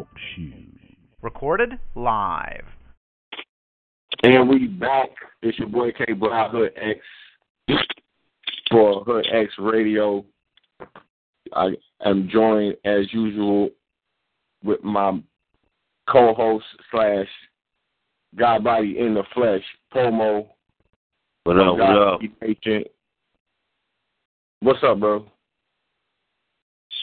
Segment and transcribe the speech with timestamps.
[0.00, 0.42] Talk Show.
[1.20, 2.64] Recorded live.
[4.22, 5.10] And we back.
[5.42, 7.80] It's your boy K Brown Hood X
[8.70, 10.24] for Hood X Radio.
[11.52, 13.68] I am joined as usual
[14.64, 15.20] with my
[16.08, 17.28] co-host slash
[18.36, 19.62] God body in the flesh,
[19.92, 20.48] Pomo.
[21.44, 21.76] What up?
[21.76, 22.20] What up?
[22.40, 22.86] Patient.
[24.60, 25.26] What's up, bro?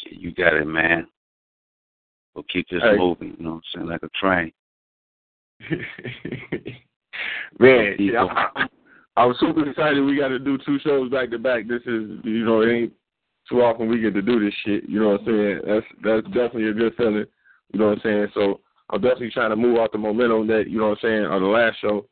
[0.09, 1.05] You got it, man.
[2.37, 2.97] We'll keep this Hey.
[2.97, 3.35] moving.
[3.39, 3.87] You know what I'm saying?
[3.87, 4.53] Like a train.
[7.59, 8.67] Man, yeah, I,
[9.15, 10.01] I was super excited.
[10.01, 11.67] We got to do two shows back to back.
[11.67, 12.93] This is, you know, it ain't
[13.49, 14.87] too often we get to do this shit.
[14.87, 15.61] You know what I'm saying?
[15.65, 17.25] That's that's definitely a good feeling.
[17.73, 18.27] You know what I'm saying?
[18.35, 18.59] So
[18.91, 21.41] I'm definitely trying to move off the momentum that you know what I'm saying on
[21.41, 22.05] the last show,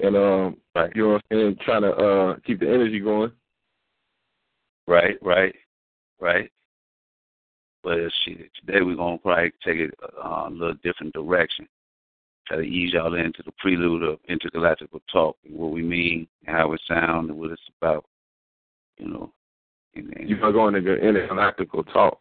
[0.00, 0.90] and um, Right.
[0.96, 3.30] you know what I'm saying, trying to uh keep the energy going.
[4.88, 5.54] Right, right,
[6.20, 6.50] right.
[7.82, 11.66] But today we're gonna probably take it uh, a little different direction.
[12.46, 16.56] Try to ease y'all into the prelude of intergalactical talk and what we mean and
[16.56, 18.04] how it sounds and what it's about.
[18.98, 19.32] You know.
[19.94, 22.18] And, and You know, going into intergalactical talk.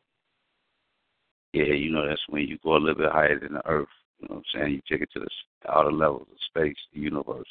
[1.53, 3.87] yeah, you know, that's when you go a little bit higher than the earth.
[4.19, 4.73] You know what I'm saying?
[4.75, 7.47] You take it to the s- outer levels of space, the universe.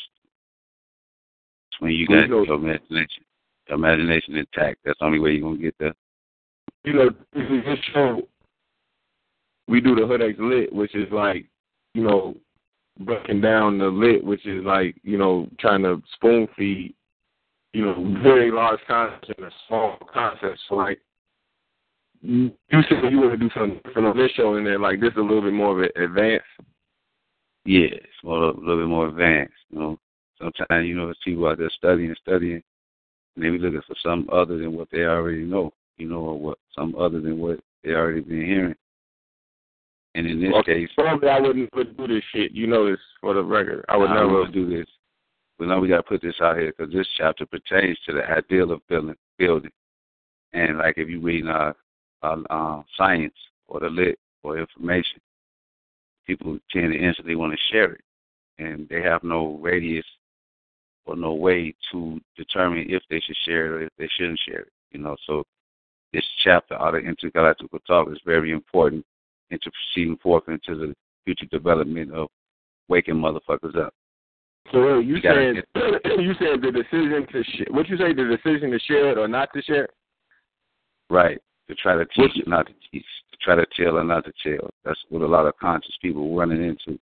[1.71, 3.25] It's when you got go- your imagination,
[3.69, 4.79] your imagination intact.
[4.85, 5.95] That's the only way you're gonna get there.
[6.85, 8.23] You know, this show,
[9.67, 11.47] we do the Hood X Lit, which is like,
[11.95, 12.35] you know,
[13.01, 16.95] breaking down the lit, which is like, you know, trying to spoon feed,
[17.73, 20.59] you know, very large concepts in a small concept.
[20.69, 21.01] So like,
[22.23, 25.13] you said you want to do something different on this show, and then like this
[25.13, 26.43] is a little bit more of an advance.
[27.65, 29.55] Yeah, it's more, a little bit more advanced.
[29.71, 29.99] You know,
[30.41, 32.63] sometimes you know there's people out there studying, studying,
[33.37, 35.73] and they looking for something other than what they already know.
[35.99, 38.75] You know, or what some other than what they already been hearing.
[40.15, 42.53] And in this Okay, case, Probably I would never do this shit.
[42.53, 43.85] You know this for the record.
[43.89, 44.47] I would I never.
[44.47, 44.87] do this.
[45.59, 48.29] But now we got to put this out here because this chapter pertains to the
[48.31, 49.17] ideal of building.
[49.39, 49.71] building.
[50.53, 51.73] And like if you read uh,
[52.23, 53.35] uh, uh, science
[53.67, 55.21] or the lit or information,
[56.27, 58.01] people tend to instantly want to share it,
[58.59, 60.07] and they have no radius
[61.07, 64.61] or no way to determine if they should share it or if they shouldn't share
[64.61, 64.73] it.
[64.91, 65.45] You know, so
[66.13, 69.05] this chapter out of intergalactical talk is very important
[69.51, 72.29] into proceeding forth into the future development of
[72.89, 73.93] waking motherfuckers up.
[74.73, 75.65] So you You said
[76.21, 79.29] you said the decision to sh- what you say the decision to share it or
[79.29, 79.91] not to share it.
[81.11, 81.39] Right.
[81.69, 83.05] To try to teach, not to teach.
[83.33, 84.71] To try to tell or not to tell.
[84.85, 86.99] That's what a lot of conscious people running into.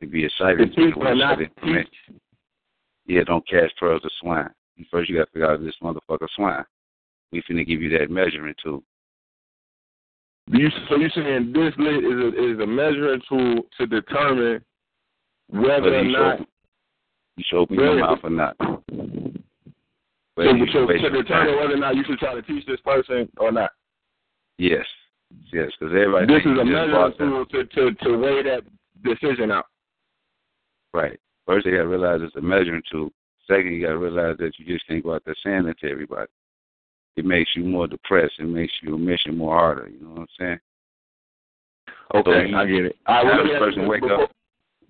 [0.00, 0.58] To be excited.
[0.58, 1.88] To teach or not to teach.
[3.06, 4.50] Yeah, don't cast pearls to swine.
[4.90, 6.64] First, you got to figure out this motherfucker swine.
[7.32, 8.82] We finna give you that measuring tool.
[10.50, 14.64] You, so you're saying this lit is a, is a measuring tool to determine
[15.50, 16.46] whether Whether or you not should,
[17.36, 18.58] you should open your mouth or not.
[18.58, 18.82] to,
[20.36, 23.28] Whether you to, to determine whether or not you should try to teach this person
[23.38, 23.70] or not.
[24.56, 24.86] Yes.
[25.52, 28.62] Yes, because everybody this is a measuring tool to, to to weigh that
[29.04, 29.66] decision out.
[30.94, 31.20] Right.
[31.46, 33.10] First, you got to realize it's a measuring tool.
[33.46, 35.90] Second, you got to realize that you just can't go out there saying that to
[35.90, 36.30] everybody.
[37.18, 38.34] It makes you more depressed.
[38.38, 39.88] It makes your mission more harder.
[39.88, 40.60] You know what I'm saying?
[42.14, 42.96] Okay, you- I get it.
[43.06, 44.32] I does get a person wake Before- up?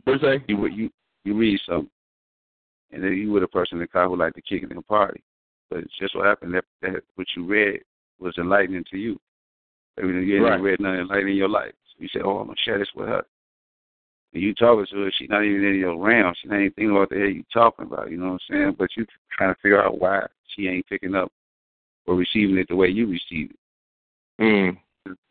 [0.05, 0.45] What you say?
[0.47, 0.91] You you
[1.25, 1.91] you read something,
[2.93, 4.87] and then you were a person in the car who like to kick it and
[4.87, 5.23] party.
[5.71, 7.83] But it's just what happened that, that what you read
[8.19, 9.19] was enlightening to you.
[9.97, 10.61] Maybe you ain't Right.
[10.61, 11.73] read nothing enlightening in your life.
[11.87, 13.25] So you say, "Oh, I'm gonna share this with her."
[14.35, 16.35] And you talking to her, she's not even in your realm.
[16.35, 18.11] She's not even thinking about the hell you talking about.
[18.11, 18.73] You know what I'm saying?
[18.79, 21.33] But you trying to figure out why she ain't picking up
[22.09, 24.43] or receiving it the way you receive it.
[24.43, 24.79] Mm.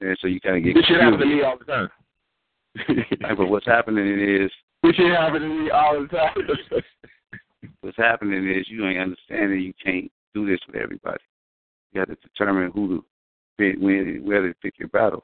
[0.01, 1.89] And so you kind of get This shit happen to me all the time.
[2.87, 3.07] Right,
[3.37, 4.51] But what's happening is
[4.83, 6.35] this shit happen to me all the time.
[7.81, 11.21] what's happening is you ain't understanding you can't do this with everybody.
[11.93, 13.05] You have to determine who to
[13.57, 15.23] pick, when, where to pick your battles.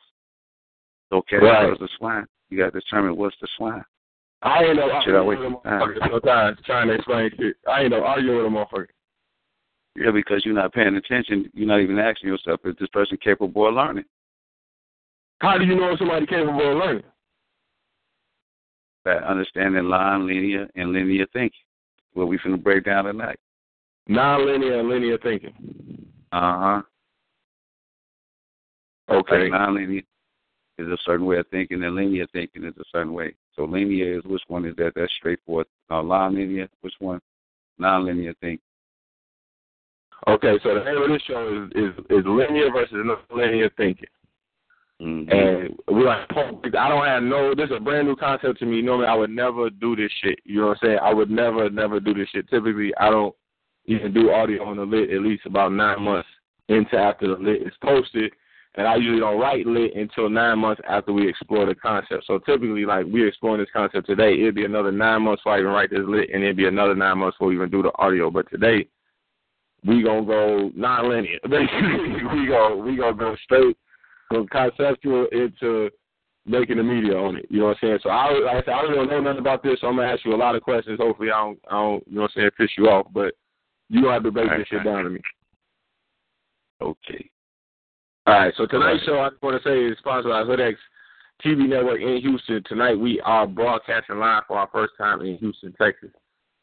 [1.10, 1.78] So, okay, Right.
[1.80, 2.26] the swine?
[2.50, 3.84] You got to determine what's the swine.
[4.42, 7.56] I ain't no arguing with my motherfucker sometimes trying to explain shit.
[7.70, 8.88] I ain't no arguing with a motherfucker.
[9.96, 11.50] Yeah, because you're not paying attention.
[11.54, 14.06] You're not even asking yourself, is this person capable of learning?
[15.40, 17.04] How do you know if somebody capable of learning?
[19.06, 21.60] That understanding line, linear, and linear thinking.
[22.14, 23.38] What we finna break down tonight.
[24.08, 25.54] Non-linear and linear thinking.
[26.32, 26.82] Uh huh.
[29.10, 29.44] Okay.
[29.44, 30.02] Like non-linear
[30.80, 33.36] is a certain way of thinking, and linear thinking is a certain way.
[33.56, 34.94] So linear is which one is that?
[34.96, 35.68] That's straightforward.
[35.90, 37.20] Uh, non-linear, which one?
[37.78, 38.60] Non-linear thinking.
[40.28, 44.08] Okay, so the name of this show is is, is linear versus non-linear thinking.
[45.02, 45.32] Mm-hmm.
[45.32, 47.54] And we're like, I don't have no.
[47.54, 48.82] This is a brand new concept to me.
[48.82, 50.40] Normally, I would never do this shit.
[50.46, 51.00] You know what I'm saying?
[51.02, 52.50] I would never, never do this shit.
[52.50, 53.36] Typically, I don't
[53.86, 56.30] even do audio on the lit at least about nine months
[56.70, 58.32] into after the lit is posted.
[58.76, 62.24] And I usually don't write lit until nine months after we explore the concept.
[62.26, 65.60] So typically, like we're exploring this concept today, it'd be another nine months before I
[65.60, 67.92] even write this lit, and it'd be another nine months before we even do the
[68.00, 68.32] audio.
[68.32, 68.88] But today,
[69.86, 71.40] we gonna go non-linear.
[72.34, 73.78] We go we gonna go straight
[74.30, 75.90] from conceptual into
[76.46, 77.46] making the media on it.
[77.50, 78.00] You know what I'm saying?
[78.04, 80.26] So I like I said, I don't know nothing about this, so I'm gonna ask
[80.26, 81.00] you a lot of questions.
[81.00, 83.34] Hopefully, I don't I don't you know what I'm saying piss you off, but
[83.90, 85.22] you gonna have to break this shit down to me.
[86.82, 87.30] Okay.
[88.26, 90.76] All right, so tonight's show I just want to say is sponsored by HoodX
[91.44, 92.64] TV network in Houston.
[92.68, 96.10] Tonight we are broadcasting live for our first time in Houston, Texas.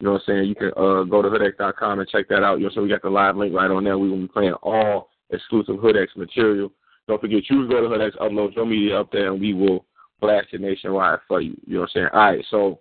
[0.00, 0.48] You know what I'm saying?
[0.48, 2.58] You can uh, go to hoodx.com and check that out.
[2.58, 3.98] You know, so we got the live link right on there.
[3.98, 6.72] We will be playing all exclusive HoodX material.
[7.06, 9.84] Don't forget, you go to HoodX, upload your media up there, and we will
[10.20, 11.56] blast it nationwide for you.
[11.66, 12.08] You know what I'm saying?
[12.12, 12.80] All right, so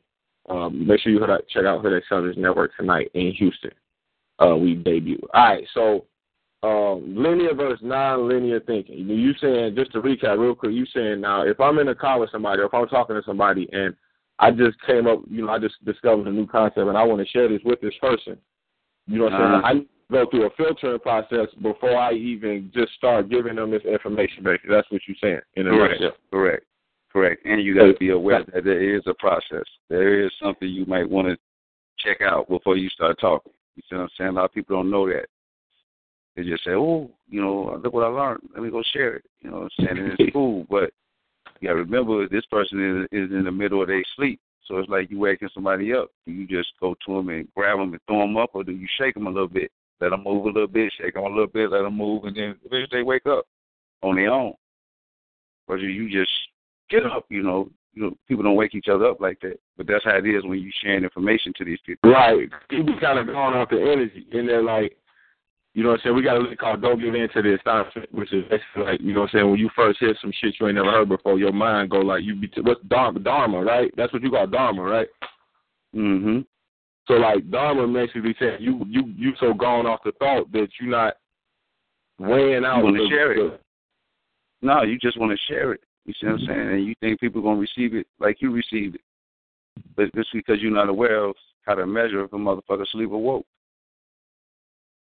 [0.50, 3.71] um, make sure you check out HoodX Television Network tonight in Houston.
[4.39, 5.19] Uh, we debut.
[5.33, 6.06] All right, so
[6.63, 8.98] um, linear versus non-linear thinking.
[8.98, 10.71] You saying just to recap real quick?
[10.71, 13.24] You saying now if I'm in a car with somebody, or if I'm talking to
[13.25, 13.95] somebody, and
[14.39, 17.21] I just came up, you know, I just discovered a new concept, and I want
[17.21, 18.38] to share this with this person.
[19.06, 19.69] You know what I'm uh-huh.
[19.71, 19.88] saying?
[20.09, 24.44] I go through a filtering process before I even just start giving them this information.
[24.44, 25.41] Basically, that's what you're saying.
[25.56, 26.18] In a correct, nutshell.
[26.31, 26.65] correct,
[27.12, 27.45] correct.
[27.45, 29.65] And you got to be aware that there is a process.
[29.89, 31.38] There is something you might want to
[31.97, 33.51] check out before you start talking.
[33.75, 34.30] You see what I'm saying?
[34.30, 35.27] A lot of people don't know that.
[36.35, 38.50] They just say, "Oh, you know, look what I learned.
[38.53, 40.92] Let me go share it." You know, what I'm saying and it's cool, but
[41.59, 44.39] you got to remember this person is is in the middle of their sleep.
[44.65, 46.09] So it's like you waking somebody up.
[46.27, 48.71] Do you just go to them and grab them and throw them up, or do
[48.71, 51.27] you shake them a little bit, let them move a little bit, shake them a
[51.27, 53.45] little bit, let them move, and then eventually they wake up
[54.03, 54.53] on their own?
[55.67, 56.31] Or do you just
[56.89, 57.25] get up?
[57.29, 59.59] You know, you know, people don't wake each other up like that.
[59.75, 62.11] But that's how it is when you sharing information to these people.
[62.11, 62.50] Right.
[62.69, 64.99] People kind of going off the energy, and they're like,
[65.80, 66.16] you know what I'm saying?
[66.18, 69.00] We got a lick called Don't Give In to the Astonishment, which is basically like,
[69.00, 71.08] you know what I'm saying, when you first hear some shit you ain't never heard
[71.08, 73.90] before, your mind go like, you be, t- what's Dharma, Dharma, right?
[73.96, 75.08] That's what you call Dharma, right?
[75.96, 76.40] Mm-hmm.
[77.08, 80.90] So like Dharma basically saying you you you so gone off the thought that you're
[80.90, 81.14] not
[82.20, 82.80] weighing out.
[82.80, 83.62] You want to share the, it.
[84.62, 85.81] No, you just want to share it.
[86.04, 86.70] You see what I'm saying?
[86.74, 89.02] And you think people going to receive it like you received it.
[89.96, 91.36] But it's because you're not aware of
[91.66, 93.46] how to measure if a motherfucker sleep or woke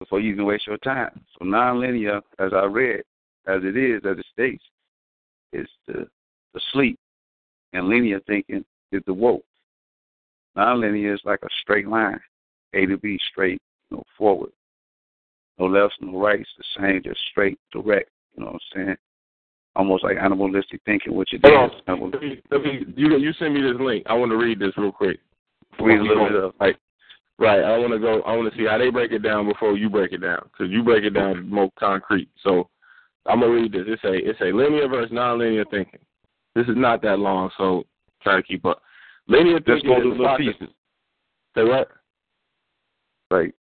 [0.03, 1.21] before you even waste your time.
[1.39, 3.03] So nonlinear, as I read,
[3.47, 4.65] as it is, as it states,
[5.53, 6.09] is the
[6.55, 6.99] the sleep,
[7.73, 9.45] and linear thinking is the woke.
[10.57, 12.21] Nonlinear is like a straight line,
[12.75, 14.51] A to B, straight, you know, forward.
[15.59, 18.11] No lefts, no rights, the same, just straight, direct.
[18.35, 18.97] You know what I'm saying?
[19.77, 21.81] Almost like animalistic thinking, which it Hold is.
[21.87, 24.05] Let me, let me, you you send me this link.
[24.07, 25.21] I want to read this real quick.
[25.81, 26.53] Read a little bit of.
[26.61, 26.77] Like,
[27.43, 27.63] right.
[27.63, 28.23] I want to go.
[28.23, 30.73] I want to see how they break it down before you break it down, because
[30.73, 32.29] you break it down more concrete.
[32.43, 32.69] So
[33.27, 33.85] I'm gonna read this.
[33.87, 36.01] It's a it's a linear versus nonlinear thinking.
[36.55, 37.85] This is not that long, so
[38.23, 38.83] try to keep up.
[39.29, 40.69] Linear Just thinking go is to little pieces.
[41.55, 41.89] Say what?
[43.31, 43.55] Like,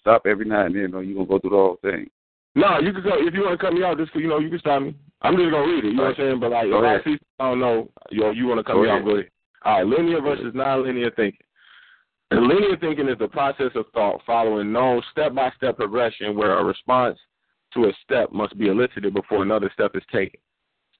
[0.00, 2.08] stop every now and then, or you're going to go through the whole thing.
[2.54, 3.98] No, you can go if you want to cut me out.
[3.98, 4.94] Just you know, you can stop me.
[5.22, 5.88] I'm just gonna read it.
[5.88, 6.40] You know what I'm saying?
[6.40, 7.88] But like, if I see, I don't know.
[8.10, 9.02] You know, you want to cut Go me ahead.
[9.02, 9.06] off?
[9.06, 9.30] Go ahead.
[9.64, 11.46] All right, linear versus nonlinear thinking.
[12.32, 17.18] Linear thinking is the process of thought following known step-by-step progression where a response
[17.74, 20.40] to a step must be elicited before another step is taken.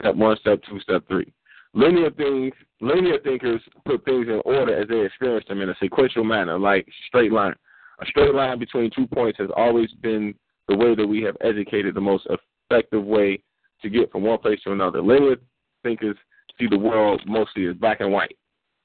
[0.00, 1.32] Step one, step two, step three.
[1.72, 6.24] Linear things, linear thinkers put things in order as they experience them in a sequential
[6.24, 7.54] manner, like straight line.
[8.00, 10.34] A straight line between two points has always been
[10.68, 12.26] the way that we have educated the most
[12.70, 13.42] effective way
[13.82, 15.00] to get from one place to another.
[15.00, 15.36] Linear
[15.84, 16.16] thinkers
[16.58, 18.36] see the world mostly as black and white,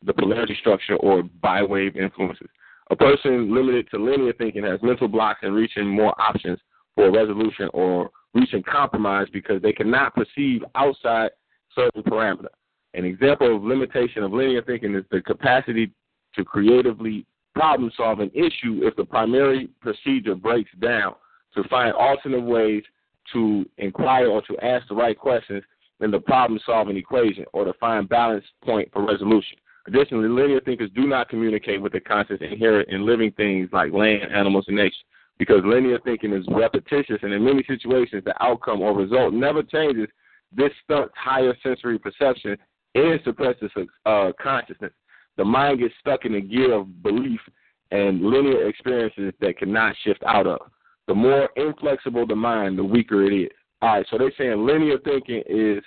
[0.06, 2.48] the polarity structure or bi-wave influences.
[2.92, 6.60] A person limited to linear thinking has mental blocks in reaching more options
[6.96, 11.32] for resolution or reaching compromise because they cannot perceive outside
[11.74, 12.48] certain parameter.
[12.94, 15.92] An example of limitation of linear thinking is the capacity
[16.36, 21.16] to creatively problem solve an issue if the primary procedure breaks down
[21.56, 22.84] to find alternate ways
[23.34, 25.64] to inquire or to ask the right questions
[26.02, 29.58] in the problem solving equation or to find balance point for resolution.
[29.88, 34.32] Additionally, linear thinkers do not communicate with the concepts inherent in living things like land,
[34.34, 34.96] animals, and nature
[35.38, 40.08] because linear thinking is repetitious and in many situations the outcome or result never changes.
[40.56, 42.58] This stunts higher sensory perception
[42.96, 43.70] and suppresses
[44.06, 44.94] uh, consciousness.
[45.38, 47.42] The mind gets stuck in a gear of belief
[47.92, 50.60] and linear experiences that cannot shift out of.
[51.08, 53.52] The more inflexible the mind, the weaker it is.
[53.82, 55.84] All right, so they're saying linear thinking is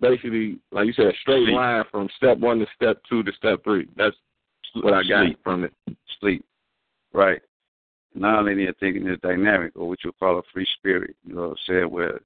[0.00, 1.54] basically, like you said, a straight Sleep.
[1.56, 3.86] line from step one to step two to step three.
[3.96, 4.16] That's
[4.74, 5.38] what I got Sleep.
[5.42, 5.72] from it.
[6.20, 6.44] sleep.
[7.12, 7.40] Right.
[8.14, 11.14] Non-linear thinking is dynamic, or what you call a free spirit.
[11.24, 11.90] You know what I'm saying?
[11.90, 12.20] Where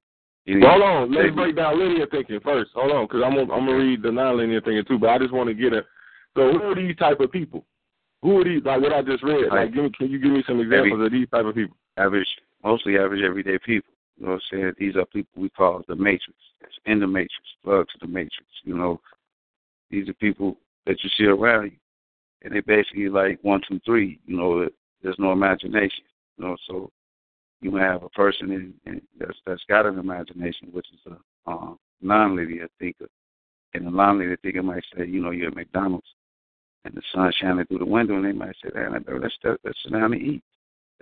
[0.47, 2.71] Well, hold on, let's break down linear thinking first.
[2.73, 4.97] Hold on, because I'm gonna, I'm gonna read the non-linear thinking too.
[4.99, 5.83] But I just want to get a.
[6.35, 7.65] So who are these type of people?
[8.21, 8.63] Who are these?
[8.65, 9.47] Like what I just read.
[9.51, 11.77] Like, give me, can you give me some examples of these type of people?
[11.97, 12.27] average,
[12.63, 13.93] mostly average everyday people.
[14.17, 14.73] You know what I'm saying?
[14.79, 16.33] These are people we call the matrix.
[16.85, 18.45] In the matrix, plug to the matrix.
[18.63, 19.01] You know,
[19.89, 21.77] these are people that you see around you,
[22.43, 24.19] and they basically like one, two, three.
[24.25, 24.69] You know,
[25.01, 26.03] there's no imagination.
[26.37, 26.91] You know, so
[27.61, 31.79] you have a person in, in that's that's got an imagination, which is a um,
[32.01, 33.07] non-linear thinker,
[33.73, 36.07] and a non-linear thinker might say, you know, you're at McDonald's,
[36.83, 39.93] and the sun shining through the window, and they might say, "Man, let's let's sit
[39.93, 40.43] down and eat.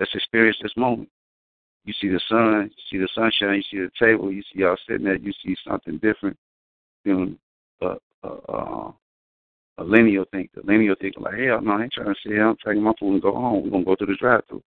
[0.00, 1.08] Let's experience this moment."
[1.84, 4.76] You see the sun, you see the sunshine, you see the table, you see y'all
[4.88, 6.36] sitting there, you see something different
[7.04, 7.38] than
[7.82, 8.94] a, a, a,
[9.78, 10.62] a linear thinker.
[10.64, 13.14] Linear thinker, like, hell no, I ain't trying to sit here, I'm taking my food
[13.14, 13.64] and go home.
[13.64, 14.62] We're going to go to the drive through.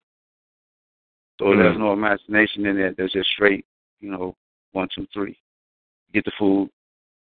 [1.38, 1.58] So Mhm.
[1.58, 2.92] there's no imagination in there.
[2.92, 3.66] There's just straight,
[4.00, 4.36] you know,
[4.72, 5.38] one, two, three.
[6.14, 6.70] Get the food,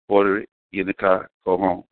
[0.09, 1.85] order it, get in the car, go home.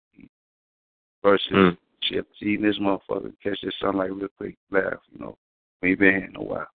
[1.23, 1.79] Versus, Mm.
[2.03, 5.39] shit, eating this motherfucker, catch this sunlight real quick, laugh, you know.
[5.81, 6.69] We ain't been here in a while.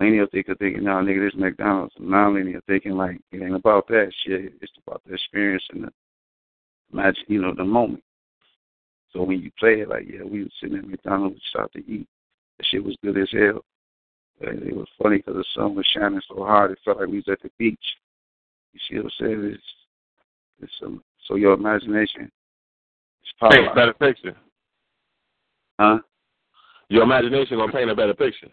[0.00, 1.94] Linear thinker thinking, no, nigga, this McDonald's.
[1.98, 4.52] Non-linear thinking, like, it ain't about that shit.
[4.60, 5.92] It's about the experience and the,
[6.92, 8.04] imagine, you know, the moment.
[9.12, 11.92] So when you play it, like, yeah, we was sitting at McDonald's, we started to
[11.92, 12.06] eat.
[12.58, 13.64] The shit was good as hell.
[14.40, 17.16] And it was funny because the sun was shining so hard, it felt like we
[17.16, 17.78] was at the beach.
[18.72, 19.44] You see what I'm saying?
[19.54, 19.62] It's,
[20.62, 22.30] it's um, so your imagination
[23.22, 24.36] is Paint a better picture.
[25.78, 25.98] Huh?
[26.88, 28.48] Your imagination gonna paint a better picture.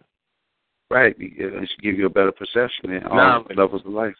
[0.91, 1.15] Right.
[1.19, 4.15] It it should give you a better perception in all Now- levels of life.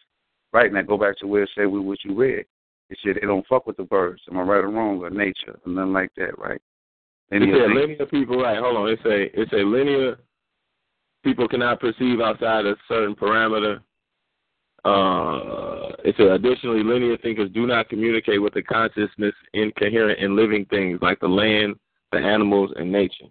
[0.52, 0.72] Right.
[0.72, 2.44] Now go back to where it said we what you read.
[2.90, 4.22] It said they don't fuck with the birds.
[4.30, 5.00] Am I right or wrong?
[5.02, 6.60] Or nature or nothing like that, right?
[7.30, 8.58] It Linear said thinking- linear people, right?
[8.58, 8.88] Hold on.
[8.88, 10.18] It say it say linear
[11.24, 13.80] people cannot perceive outside a certain parameter.
[14.84, 20.64] Uh, it said additionally, linear thinkers do not communicate with the consciousness incoherent in living
[20.66, 21.74] things like the land,
[22.12, 23.26] the animals, and nature.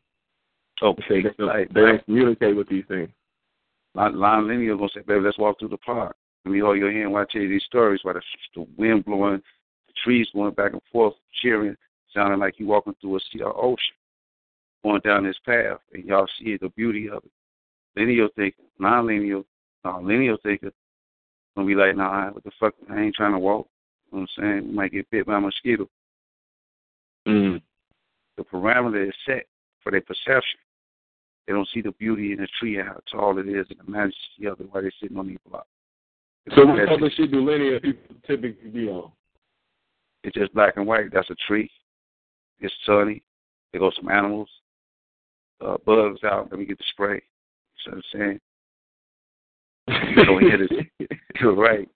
[0.81, 3.09] Oh, It say they, don't, they don't communicate with these things.
[3.95, 6.15] Line, line linear gonna say, baby, let's walk through the park.
[6.43, 8.21] Let me hold your hand while I tell you these stories while the,
[8.53, 9.41] the wind blowing,
[9.87, 11.75] the trees going back and forth, cheering,
[12.13, 13.95] sounding like you walking through a sea or ocean,
[14.83, 17.31] going down this path, and y'all see the beauty of it.
[17.95, 19.41] Linear thinker, non-linear,
[19.85, 20.71] uh, linear thinker,
[21.55, 23.67] gonna be like, nah, what the fuck, I ain't trying to walk.
[24.11, 24.69] You know what I'm saying?
[24.69, 25.89] You might get bit by a mosquito.
[27.27, 27.61] Mm.
[28.37, 29.45] The parameter is set
[29.81, 30.59] for their perception.
[31.47, 33.91] They don't see the beauty in the tree, and how tall it is, and the
[33.91, 35.67] majesty of it while they're sitting on these blocks.
[36.55, 37.13] So what it.
[37.15, 39.11] shit do linear people typically be on?
[40.23, 41.11] It's just black and white.
[41.11, 41.69] That's a tree.
[42.59, 43.23] It's sunny.
[43.71, 44.49] There go some animals.
[45.61, 46.47] Uh, bugs out.
[46.51, 47.21] Let me get the spray.
[47.85, 48.39] You know what I'm saying?
[50.17, 51.09] You don't hear this.
[51.39, 51.87] You're right.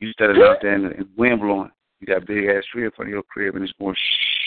[0.00, 1.70] You standing out there and the wind blowing.
[2.00, 4.41] You got a big ass tree in front of your crib and it's going shh.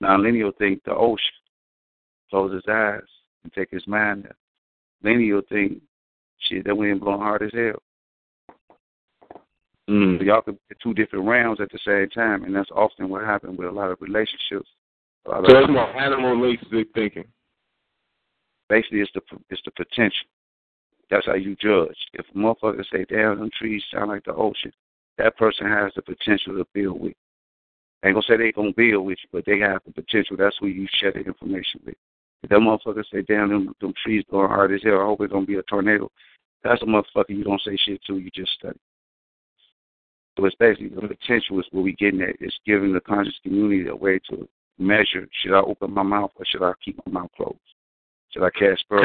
[0.00, 1.18] Now linear think the ocean.
[2.30, 3.00] Close his eyes
[3.42, 4.36] and take his mind there.
[5.02, 5.82] Linear think
[6.38, 7.82] shit that wind blowing hard as hell.
[9.88, 10.18] Mm.
[10.18, 13.24] So y'all could be two different rounds at the same time, and that's often what
[13.24, 14.68] happens with a lot of relationships.
[15.26, 17.24] A lot So it's more animalistic thinking.
[18.68, 20.28] basically, it's the it's the potential.
[21.10, 21.96] That's how you judge.
[22.12, 24.72] If a motherfucker say, "Damn, them trees sound like the ocean,"
[25.18, 27.16] that person has the potential to build with.
[28.02, 30.36] I ain't gonna say they gonna build with you, but they have the potential.
[30.36, 31.96] That's who you share the information with.
[32.42, 35.32] If that motherfucker say, "Damn, them them trees going hard as hell," I hope it's
[35.32, 36.10] gonna be a tornado.
[36.62, 38.18] That's a motherfucker you don't say shit to.
[38.18, 38.78] You just study.
[40.38, 42.36] So it's basically the potential is what we getting at.
[42.40, 46.46] It's giving the conscious community a way to measure: should I open my mouth or
[46.46, 47.58] should I keep my mouth closed?
[48.30, 49.02] Should I cast or?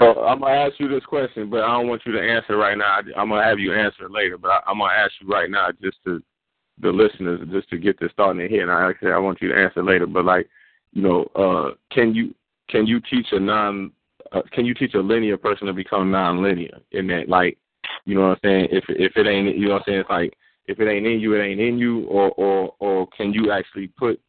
[0.00, 2.78] So I'm gonna ask you this question, but I don't want you to answer right
[2.78, 2.86] now.
[2.86, 5.70] I- I'm gonna have you answer later, but I, I'm gonna ask you right now,
[5.82, 6.22] just to
[6.80, 8.62] the listeners, just to get this started in here.
[8.62, 10.48] And I actually I want you to answer later, but like,
[10.92, 12.34] you know, uh, can you
[12.68, 13.92] can you teach a non
[14.32, 17.56] uh, can you teach a linear person to become non-linear in that, like,
[18.04, 18.68] you know what I'm saying?
[18.70, 20.00] If if it ain't, you know what I'm saying?
[20.00, 20.34] It's like
[20.66, 23.88] if it ain't in you, it ain't in you, or or or can you actually
[23.88, 24.20] put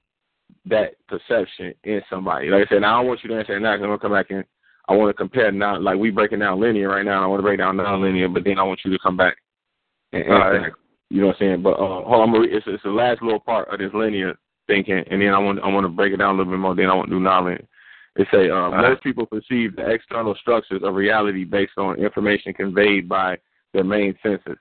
[0.65, 2.49] that perception in somebody?
[2.49, 3.75] Like I said, I don't want you to answer it now.
[3.75, 4.45] 'cause I'm gonna come back and
[4.87, 5.79] I want to compare now.
[5.79, 7.23] Like we breaking down linear right now.
[7.23, 9.37] I want to break down non-linear, but then I want you to come back
[10.13, 10.33] and answer.
[10.33, 10.61] All right.
[10.63, 10.71] that.
[11.09, 11.61] You know what I'm saying?
[11.63, 14.37] But uh, hold on, read, it's, it's the last little part of this linear
[14.67, 16.75] thinking, and then I want I want to break it down a little bit more.
[16.75, 17.65] Then I want to do non-linear.
[18.15, 18.89] It say uh, right.
[18.89, 23.37] most people perceive the external structures of reality based on information conveyed by
[23.73, 24.57] their main senses,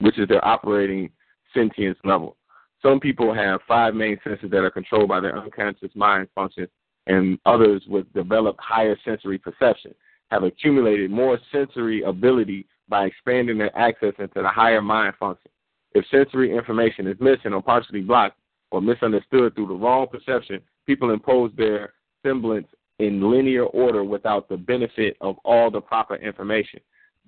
[0.00, 1.10] which is their operating
[1.54, 2.36] sentience level.
[2.82, 6.68] Some people have five main senses that are controlled by their unconscious mind functions,
[7.06, 9.94] and others with developed higher sensory perception
[10.30, 15.50] have accumulated more sensory ability by expanding their access into the higher mind function.
[15.92, 18.38] If sensory information is missing or partially blocked
[18.70, 22.66] or misunderstood through the wrong perception, people impose their semblance
[22.98, 26.80] in linear order without the benefit of all the proper information.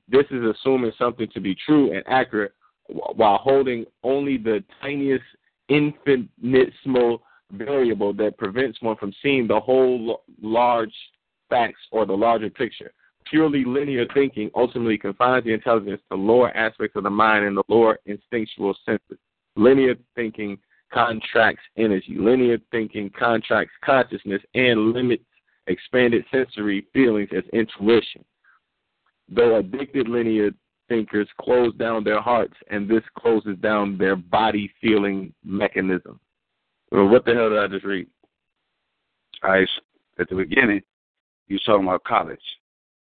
[0.08, 2.52] This is assuming something to be true and accurate
[2.88, 5.24] while holding only the tiniest
[5.68, 7.22] infinitesimal
[7.52, 10.94] variable that prevents one from seeing the whole large
[11.48, 12.92] facts or the larger picture.
[13.30, 17.62] Purely linear thinking ultimately confines the intelligence to lower aspects of the mind and the
[17.68, 19.18] lower instinctual senses.
[19.56, 20.58] Linear thinking
[20.92, 22.16] contracts energy.
[22.18, 25.24] Linear thinking contracts consciousness and limits
[25.66, 28.24] expanded sensory feelings as intuition.
[29.28, 30.50] Though addicted linear
[30.88, 36.18] thinkers close down their hearts, and this closes down their body feeling mechanism.
[36.90, 38.06] Well, what the hell did I just read?
[39.42, 39.68] Right,
[40.18, 40.80] at the beginning,
[41.46, 42.40] you were talking about college.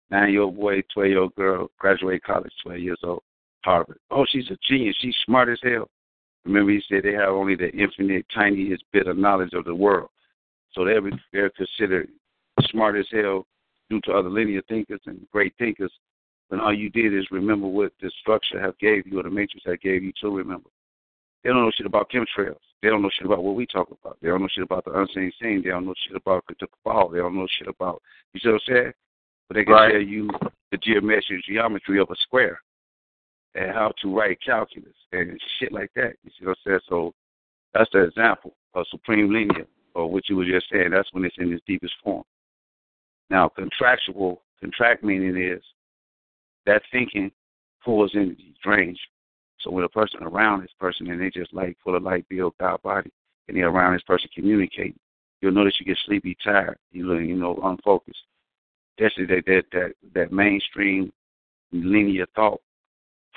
[0.10, 3.24] Nine year old boy, 12 year old girl, graduate college, 12 years old,
[3.64, 4.00] Harvard.
[4.10, 4.96] Oh, she's a genius.
[5.00, 5.90] She's smart as hell.
[6.46, 10.10] Remember, he said they have only the infinite, tiniest bit of knowledge of the world.
[10.72, 11.02] So they're,
[11.34, 12.08] they're considered
[12.70, 13.46] smart as hell
[13.90, 15.92] due to other linear thinkers and great thinkers.
[16.48, 19.66] When all you did is remember what the structure have gave you or the matrix
[19.66, 20.70] have gave you to remember.
[21.44, 22.60] They don't know shit about chemtrails.
[22.82, 24.18] They don't know shit about what we talk about.
[24.22, 25.62] They don't know shit about the unseen scene.
[25.64, 27.10] They don't know shit about the cabal.
[27.10, 28.02] They don't know shit about
[28.34, 28.94] you see what I'm saying?
[29.48, 29.92] But they can right.
[29.92, 30.30] tell you
[30.72, 32.60] the geometric geometry of a square
[33.56, 36.14] and how to write calculus and shit like that.
[36.24, 36.80] You see what I'm saying?
[36.90, 37.14] So
[37.74, 40.92] that's the example of supreme linear, or what you were just saying.
[40.92, 42.24] That's when it's in its deepest form.
[43.30, 45.64] Now, contractual, contract meaning is
[46.66, 47.32] that thinking
[47.84, 49.00] pulls energy, drains.
[49.60, 52.54] So when a person around this person and they just like full of light, build
[52.60, 53.12] God body,
[53.48, 55.00] and they're around this person communicating,
[55.42, 58.24] you'll notice you get sleepy, tired, you look, you know, unfocused.
[59.00, 61.12] That's that that that that mainstream
[61.72, 62.62] linear thought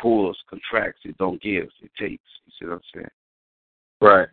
[0.00, 2.22] pulls, contracts, it don't give, it takes.
[2.46, 3.08] You see what I'm saying?
[4.00, 4.28] Right.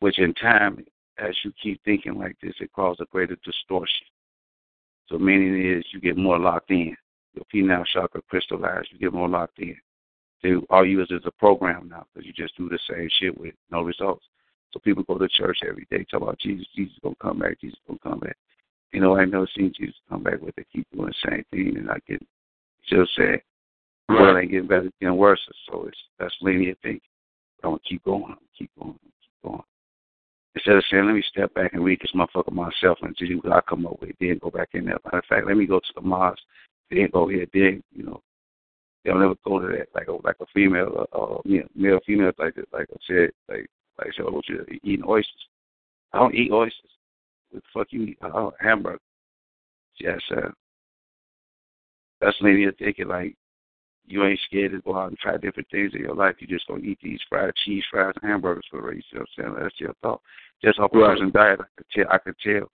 [0.00, 0.84] Which in time,
[1.18, 4.06] as you keep thinking like this, it causes a greater distortion.
[5.08, 6.96] So meaning is you get more locked in.
[7.34, 9.76] Your pineal chakra crystallized, you get more locked in.
[10.42, 13.38] So all you is is a program now because you just do the same shit
[13.38, 14.24] with no results.
[14.72, 17.78] So people go to church every day, talk about Jesus, Jesus gonna come back, Jesus
[17.86, 18.36] gonna come back.
[18.92, 21.76] You know, I never seen Jesus come back with they keep doing the same thing
[21.78, 22.22] and I get
[22.88, 23.42] just say
[24.08, 25.40] world ain't getting better, getting worse.
[25.70, 27.00] So it's that's linear thinking.
[27.60, 29.62] But I'm gonna keep going, I'm gonna keep going, keep going.
[30.54, 33.52] Instead of saying, let me step back and read this motherfucker myself and see what
[33.52, 34.98] I come up with, then go back in there.
[35.04, 36.42] Matter of fact, let me go to the mosque,
[36.90, 38.22] then go here, then, you know,
[39.04, 41.38] they'll never go to that like a like a female uh, uh
[41.74, 43.66] male female like like I said like
[43.98, 45.46] like I said I want you to eating oysters.
[46.12, 46.90] I don't eat oysters.
[47.52, 48.14] What the fuck you?
[48.22, 48.98] Oh, hamburger.
[50.00, 50.52] Yes, sir.
[52.20, 53.08] That's linear thinking.
[53.08, 53.36] Like
[54.06, 56.36] you ain't scared to go out and try different things in your life.
[56.38, 59.06] You just gonna eat these fried cheese, fries, and hamburgers for the rest.
[59.12, 59.62] You know what I'm saying?
[59.62, 60.20] That's your thought.
[60.64, 61.14] Just off right.
[61.14, 62.12] person's diet, I could tell.
[62.12, 62.70] I could tell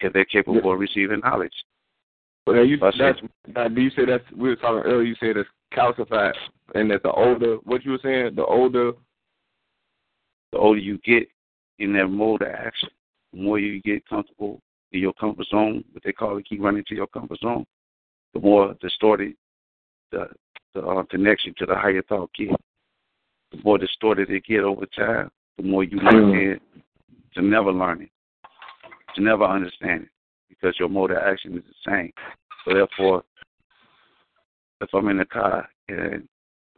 [0.00, 0.72] if they're capable yeah.
[0.72, 1.52] of receiving knowledge.
[2.46, 5.02] But you, that's, that's, do you say that's we were talking earlier?
[5.02, 6.34] You said it's calcified,
[6.74, 8.92] and that the older what you were saying, the older,
[10.52, 11.26] the older you get
[11.78, 12.90] in that mode of action,
[13.34, 14.60] the more you get comfortable
[14.92, 17.64] in your comfort zone, what they call it, keep running to your comfort zone,
[18.32, 19.34] the more distorted
[20.12, 20.28] the
[20.74, 22.50] the uh, connection to the higher thought get.
[23.52, 26.54] The more distorted it get over time, the more you learn mm.
[26.54, 26.62] it
[27.34, 28.10] to never learn it,
[29.14, 30.08] to never understand it,
[30.48, 32.12] because your mode of action is the same.
[32.64, 33.22] So therefore,
[34.80, 36.28] if I'm in the car and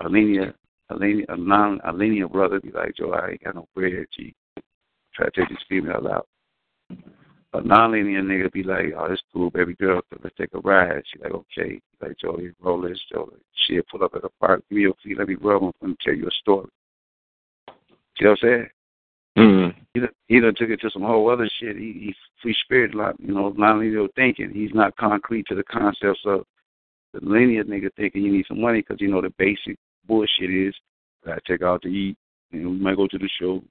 [0.01, 0.55] a linear,
[0.91, 4.07] a linear, a non, a linear brother be like, Joe, I ain't got no bread,
[4.15, 4.35] G.
[5.15, 6.29] Try to take this female out.
[6.91, 11.03] A nonlinear nigga be like, oh, it's cool, baby girl, let's take a ride.
[11.11, 11.81] She like, okay.
[12.01, 13.33] Like, Joe, you roll this, Joe.
[13.67, 15.89] Shit, pull up at the park, give me your feet, let me rub them, let
[15.89, 16.69] me tell you a story.
[18.19, 18.69] You know what I'm saying?
[19.37, 19.79] Mm-hmm.
[19.93, 21.77] He done, he done took it to some whole other shit.
[21.77, 24.51] He, he free spirit, like you know, nonlinear thinking.
[24.51, 26.45] He's not concrete to the concepts of
[27.13, 30.75] the linear nigga thinking you need some money because you know the basic bullshit is
[31.25, 32.17] gotta take out to eat,
[32.53, 33.63] and we might go to the show.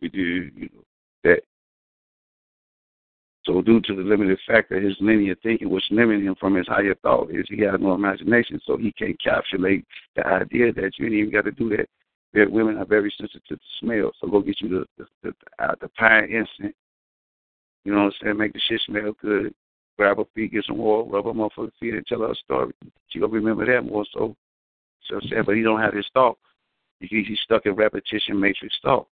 [0.00, 0.82] We do, you know,
[1.24, 1.42] that
[3.46, 6.96] so due to the limited factor, his linear thinking, which limited him from his higher
[6.96, 9.84] thought, is he has no imagination, so he can't encapsulate
[10.16, 11.88] the idea that you ain't even got to do that.
[12.34, 15.74] That women are very sensitive to smell, so go get you the the, the, uh,
[15.80, 16.74] the pine incense.
[17.84, 18.36] You know what I'm saying?
[18.36, 19.54] Make the shit smell good.
[19.96, 22.74] Grab her feet, get some oil, rub her motherfucking feet, and tell her a story.
[23.08, 24.36] She gonna remember that more so.
[25.04, 26.36] So I'm but he don't have his thought.
[27.00, 29.06] He, he's stuck in repetition matrix thought.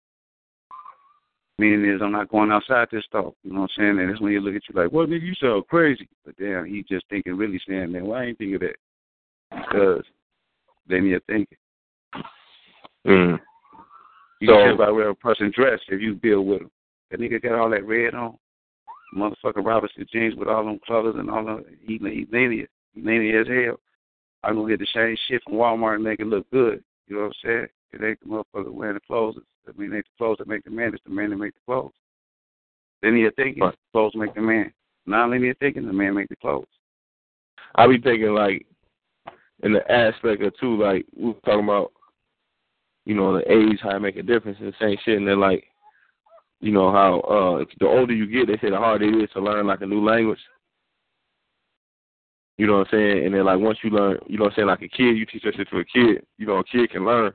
[1.60, 3.36] Meaning is I'm not going outside this thought.
[3.44, 4.00] You know what I'm saying?
[4.00, 6.10] And that's when he look at you like, well, nigga, you sound crazy.
[6.26, 8.76] But damn, he just thinking, really saying, man, why ain't think of that?
[9.52, 10.04] Because
[10.88, 11.58] then you're thinking.
[13.06, 13.40] Mm.
[14.42, 16.72] You So- care about where a person dressed if you deal with him.
[17.12, 18.38] That nigga got all that red on.
[19.16, 21.64] Motherfucker Robinson jeans with all them colors and all them.
[21.86, 22.68] He, he linear.
[22.96, 23.80] He linear as hell.
[24.44, 26.84] I'm going to get the same shit from Walmart and make it look good.
[27.08, 27.68] You know what I'm saying?
[28.02, 29.36] Ain't the motherfucker wearing the clothes.
[29.68, 30.94] I mean, ain't the clothes that make the man.
[30.94, 31.94] It's the man that make the clothes.
[33.04, 33.76] Linear thinking, Right.
[33.92, 34.74] clothes make the man.
[35.06, 36.68] Non-linear thinking, the man make the clothes.
[37.76, 38.66] I be thinking like
[39.64, 41.92] in the aspect of too, like we were talking about,
[43.06, 45.40] you know, the age how it make a difference and the same shit and then
[45.40, 45.66] like
[46.62, 49.42] you know how uh the older you get they say the harder it is to
[49.42, 50.40] learn like a new language.
[52.58, 53.26] You know what I'm saying?
[53.26, 55.26] And then like once you learn you know what I'm saying, like a kid, you
[55.26, 57.34] teach that shit to a kid, you know, a kid can learn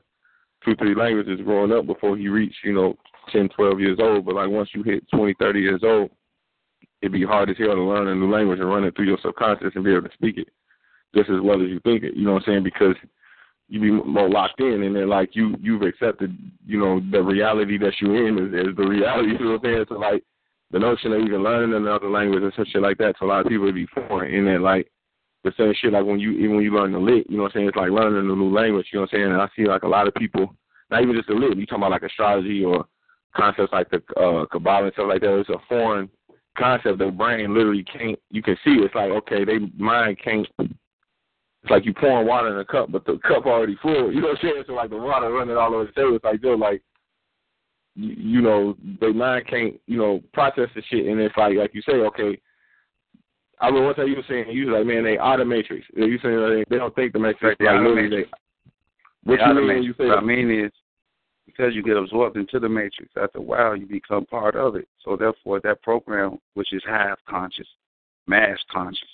[0.63, 2.95] two, three languages growing up before he reach, you know,
[3.31, 4.25] ten, twelve years old.
[4.25, 6.09] But like once you hit twenty, thirty years old,
[7.01, 9.19] it'd be hard as hell to learn a new language and run it through your
[9.21, 10.49] subconscious and be able to speak it
[11.15, 12.15] just as well as you think it.
[12.15, 12.63] You know what I'm saying?
[12.63, 12.95] Because
[13.67, 17.77] you be more locked in, and then like you you've accepted, you know, the reality
[17.77, 19.29] that you're in is, is the reality.
[19.39, 19.85] You know what I'm saying?
[19.89, 20.23] So like
[20.71, 23.41] the notion of even learning another language and some shit like that to a lot
[23.41, 24.33] of people would be foreign.
[24.33, 24.91] And then like
[25.57, 27.51] the same shit like when you even when you learn the lit, you know what
[27.55, 27.67] I'm saying?
[27.67, 28.87] It's like learning a new language.
[28.91, 29.31] You know what I'm saying?
[29.31, 30.55] And I see like a lot of people,
[30.89, 31.57] not even just the lit.
[31.57, 32.85] You talking about like astrology or
[33.35, 35.39] concepts like the uh, Kabbalah and stuff like that.
[35.39, 36.09] It's a foreign
[36.57, 36.99] concept.
[36.99, 38.19] Their brain literally can't.
[38.29, 40.47] You can see it's like okay, they mind can't
[41.63, 44.13] it's like you pouring water in a cup, but the cup already full.
[44.13, 44.63] You know what I'm saying?
[44.67, 46.15] So like the water running all over the table.
[46.15, 46.81] It's like they're like,
[47.95, 51.73] you, you know, their mind can't, you know, process the shit, and it's like, like
[51.73, 52.39] you say, okay.
[53.61, 55.85] I mean, one time you were saying, you was like, man, they are the matrix.
[55.93, 57.57] You saying like, they don't think the matrix.
[57.59, 58.29] They like, are the matrix.
[58.31, 58.39] They,
[59.23, 59.83] what you mean?
[59.83, 60.71] You say what I mean is
[61.45, 64.87] because you get absorbed into the matrix, after a while you become part of it.
[65.03, 67.67] So therefore that program, which is half conscious,
[68.27, 69.09] mass conscious,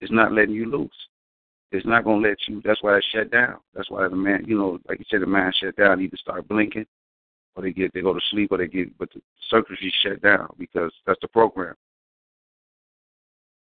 [0.00, 0.90] is not letting you loose.
[1.72, 3.56] It's not gonna let you that's why it's shut down.
[3.74, 6.48] That's why the man you know, like you said, the mind shut down, either start
[6.48, 6.86] blinking
[7.56, 10.48] or they get they go to sleep or they get but the circuitry shut down
[10.58, 11.74] because that's the program.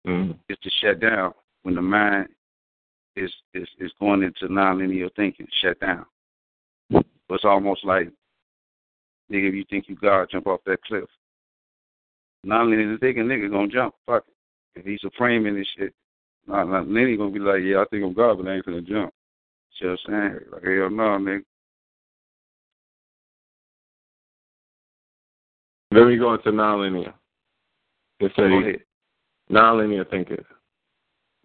[0.07, 2.27] Mm Is to shut down when the mind
[3.15, 6.05] is is is going into nonlinear thinking, shut down.
[6.91, 8.09] So it's almost like
[9.31, 11.05] nigga, if you think you God, jump off that cliff.
[12.45, 13.95] Nonlinear thinking nigga gonna jump.
[14.05, 14.79] Fuck it.
[14.79, 15.93] If he's supreme in this shit,
[16.47, 18.65] not, not, then he gonna be like, yeah, I think I'm God, but I ain't
[18.65, 19.13] gonna jump.
[19.79, 20.39] See what I'm saying?
[20.51, 21.43] Like, hell no, nigga.
[25.91, 27.13] Then we go into nonlinear.
[28.19, 28.83] They Go say ahead.
[29.51, 30.45] Nonlinear thinkers.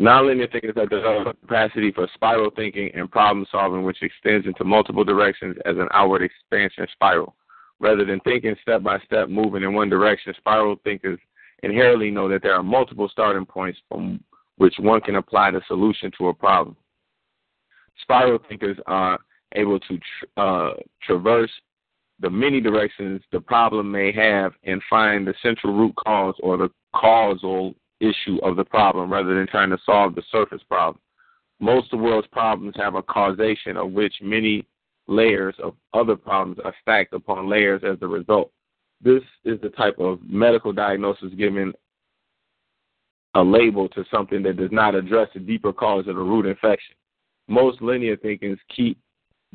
[0.00, 5.04] Nonlinear thinkers have developed capacity for spiral thinking and problem solving, which extends into multiple
[5.04, 7.34] directions as an outward expansion spiral.
[7.80, 11.18] Rather than thinking step by step, moving in one direction, spiral thinkers
[11.62, 14.22] inherently know that there are multiple starting points from
[14.56, 16.76] which one can apply the solution to a problem.
[18.02, 19.18] Spiral thinkers are
[19.54, 19.98] able to
[20.36, 20.70] uh,
[21.02, 21.50] traverse
[22.20, 26.68] the many directions the problem may have and find the central root cause or the
[26.94, 31.00] causal issue of the problem rather than trying to solve the surface problem.
[31.60, 34.66] Most of the world's problems have a causation of which many
[35.08, 38.52] layers of other problems are stacked upon layers as a result.
[39.00, 41.72] This is the type of medical diagnosis given
[43.34, 46.94] a label to something that does not address the deeper cause of the root infection.
[47.48, 48.98] Most linear thinkings keep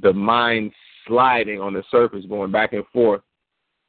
[0.01, 0.71] the mind
[1.07, 3.21] sliding on the surface, going back and forth,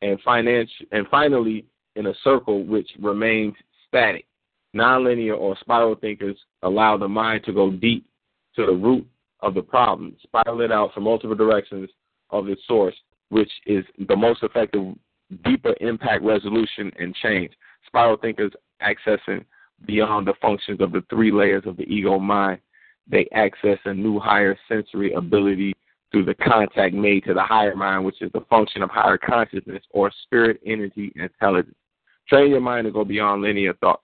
[0.02, 1.64] and and finally
[1.96, 3.54] in a circle which remains
[3.88, 4.26] static.
[4.74, 8.06] Nonlinear or spiral thinkers allow the mind to go deep
[8.56, 9.06] to the root
[9.40, 11.88] of the problem, spiral it out from multiple directions
[12.30, 12.94] of its source,
[13.28, 14.94] which is the most effective,
[15.44, 17.52] deeper impact resolution and change.
[17.86, 19.44] Spiral thinkers accessing
[19.86, 22.60] beyond the functions of the three layers of the ego mind.
[23.06, 25.74] They access a new higher sensory ability
[26.10, 29.82] through the contact made to the higher mind, which is the function of higher consciousness
[29.90, 31.74] or spirit, energy, intelligence.
[32.28, 34.00] Train your mind to go beyond linear thought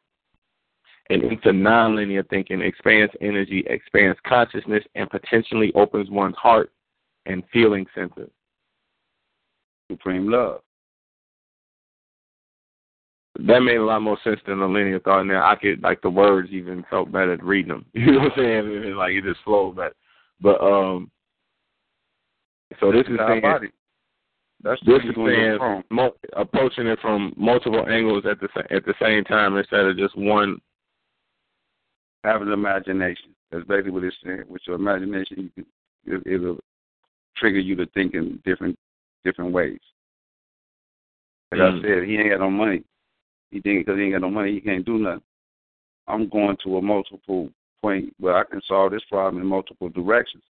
[1.11, 6.71] and into nonlinear thinking, expands energy, expands consciousness, and potentially opens one's heart
[7.27, 8.31] and feeling centers.
[9.91, 10.61] Supreme love.
[13.47, 15.25] That made a lot more sense than the linear thought.
[15.25, 17.87] Now I could like the words even felt better reading them.
[17.95, 18.67] You know what I'm saying?
[18.67, 19.95] It, like it just flowed better.
[20.41, 21.11] But um,
[22.79, 23.69] so this is saying body.
[24.63, 28.95] That's this is saying mo- approaching it from multiple angles at the sa- at the
[29.01, 30.61] same time instead of just one.
[32.25, 33.35] Have an imagination.
[33.51, 34.45] That's basically what it's saying.
[34.49, 35.67] With your imagination, you can
[36.07, 36.59] it, it'll
[37.37, 38.77] trigger you to think in different
[39.25, 39.79] different ways.
[41.51, 41.79] Like Mm.
[41.79, 42.85] I said, he ain't got no money.
[43.51, 45.23] He think because he ain't got no money, he can't do nothing.
[46.07, 47.51] I'm going to a multiple
[47.83, 50.45] point where I can solve this problem in multiple directions.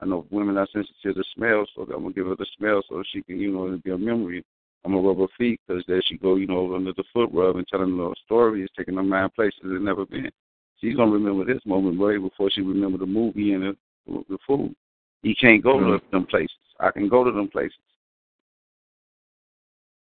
[0.00, 3.02] I know women are sensitive to smell, so I'm gonna give her the smell so
[3.10, 4.44] she can, you know, it'll be a memory.
[4.84, 7.56] I'm gonna rub her feet because there she go, you know, under the foot rub
[7.56, 8.62] and telling a little story.
[8.62, 10.30] It's taking her mind places it's never been.
[10.80, 14.74] She's gonna remember this moment way before she remember the movie and the, the food.
[15.22, 16.56] He can't go to them places.
[16.78, 17.78] I can go to them places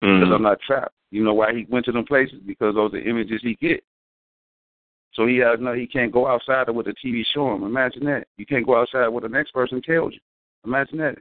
[0.01, 0.35] because Mm.
[0.35, 0.95] I'm not trapped.
[1.11, 2.39] You know why he went to them places?
[2.45, 3.83] Because those are the images he get.
[5.13, 7.63] So he has no, he can't go outside of what the TV show him.
[7.63, 8.27] Imagine that.
[8.37, 10.19] You can't go outside what the next person tells you.
[10.65, 11.17] Imagine that.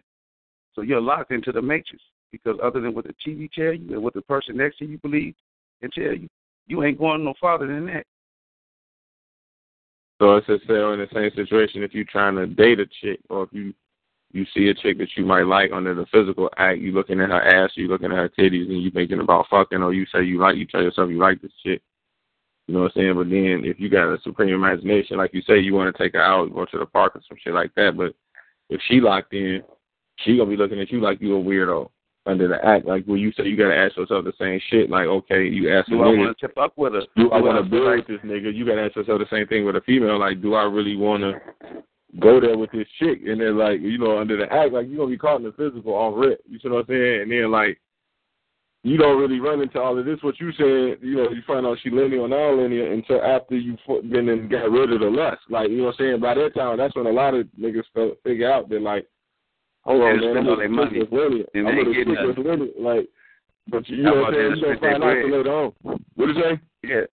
[0.74, 4.02] So you're locked into the matrix because other than what the TV tell you and
[4.02, 5.34] what the person next to you believe
[5.82, 6.28] and tell you,
[6.68, 8.06] you ain't going no farther than that.
[10.20, 13.20] So it's just still in the same situation if you're trying to date a chick
[13.30, 13.72] or if you
[14.32, 17.30] you see a chick that you might like under the physical act, you looking at
[17.30, 20.22] her ass, you looking at her titties and you thinking about fucking or you say
[20.22, 21.82] you like you tell yourself you like this chick.
[22.68, 23.14] You know what I'm saying?
[23.14, 26.12] But then if you got a supreme imagination, like you say, you want to take
[26.12, 27.96] her out, go to the park or some shit like that.
[27.96, 28.14] But
[28.68, 29.64] if she locked in,
[30.18, 31.90] she gonna be looking at you like you a weirdo
[32.26, 32.86] under the act.
[32.86, 34.90] Like when you say you gotta ask yourself the same shit.
[34.90, 37.02] Like okay, you ask a Do I want to tip up with her?
[37.16, 38.54] do I want to build like- this nigga?
[38.54, 40.18] You gotta ask yourself the same thing with a female.
[40.18, 41.40] Like, do I really want to
[42.18, 43.20] go there with this chick?
[43.26, 45.52] And then like, you know, under the act, like you gonna be caught in the
[45.52, 46.42] physical on rip.
[46.48, 47.22] You see what I'm saying?
[47.22, 47.80] And then like,
[48.82, 50.18] you don't really run into all of this.
[50.22, 53.76] What you said, you know, you find out she linear or non-linear until after you
[53.86, 55.42] fo- been and got rid of the lust.
[55.50, 56.20] Like, you know what I'm saying?
[56.20, 57.84] By that time, that's when a lot of niggas
[58.24, 59.06] figure out that like,
[59.84, 60.98] hold on, man, I'm gonna stick money.
[61.00, 61.46] with.
[61.54, 62.68] And I'm gonna ain't stick getting with linear.
[62.78, 63.08] Like,
[63.68, 64.54] but you, you know what I'm saying?
[64.54, 65.72] they gonna find out later on.
[66.14, 66.60] What did you say?
[66.82, 67.04] Yeah.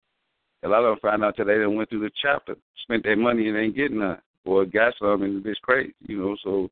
[0.64, 3.16] A lot of them find out till they done went through the chapter, spent their
[3.16, 4.18] money and ain't getting none.
[4.44, 6.70] Or got some and it's crazy, you know, so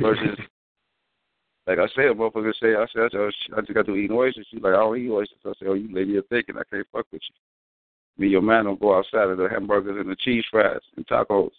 [0.00, 0.38] versus
[1.66, 4.46] like I said, motherfucker say, I said, I just, I just got to eat oysters.
[4.50, 5.38] She's like, I don't eat oysters.
[5.44, 8.24] I said, oh, you lady, you're thinking I can't fuck with you.
[8.24, 11.50] Me, your man don't go outside of the hamburgers and the cheese fries and tacos.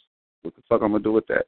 [0.43, 1.47] What the fuck I'm gonna do with that?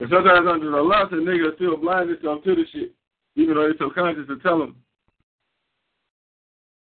[0.00, 2.92] And sometimes under the lust, a nigga still blind himself to the shit,
[3.36, 4.76] even though it's subconscious to tell him.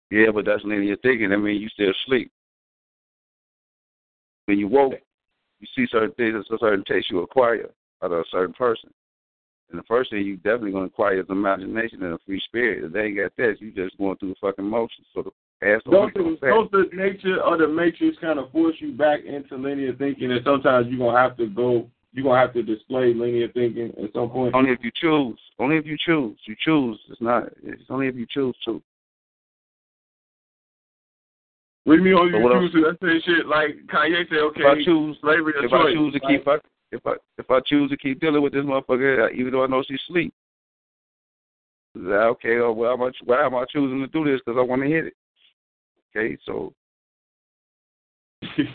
[0.09, 1.31] Yeah, but that's linear thinking.
[1.31, 2.31] I mean, you still asleep.
[4.45, 4.93] When you woke,
[5.59, 7.69] you see certain things, there's certain tastes you acquire
[8.03, 8.89] out of a certain person.
[9.71, 12.83] And the first thing you definitely going to acquire is imagination and a free spirit.
[12.83, 15.07] If they ain't got that, you just going through the fucking motions.
[15.15, 15.31] So the
[15.67, 19.55] ass Don't don't the, the nature of the matrix kind of force you back into
[19.55, 23.47] linear thinking, and sometimes you're gonna have to go, you're gonna have to display linear
[23.49, 24.53] thinking at some point.
[24.53, 25.39] Only if you choose.
[25.59, 26.37] Only if you choose.
[26.45, 26.99] You choose.
[27.09, 27.47] It's not.
[27.63, 28.81] It's only if you choose to.
[31.85, 32.13] What do you mean?
[32.13, 32.83] Only you choose to?
[32.85, 33.47] That's the shit.
[33.47, 35.81] Like Kanye said, okay, If I choose, slavery if choice.
[35.87, 38.63] I choose to keep, Like, if I if I choose to keep dealing with this
[38.63, 40.33] motherfucker, even though I know she's asleep,
[41.97, 44.39] okay, well, am I, why am I choosing to do this?
[44.45, 45.13] Because I want to hit it.
[46.15, 46.73] Okay, so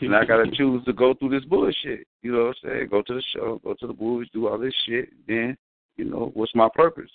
[0.01, 2.07] and I gotta choose to go through this bullshit.
[2.23, 2.89] You know what I'm saying?
[2.91, 5.11] Go to the show, go to the movies, do all this shit.
[5.27, 5.57] Then,
[5.97, 7.11] you know, what's my purpose?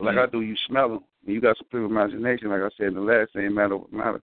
[0.00, 1.04] Like I do, you smell them.
[1.24, 2.50] You got some supreme imagination.
[2.50, 4.20] Like I said in the last thing, matter what matter.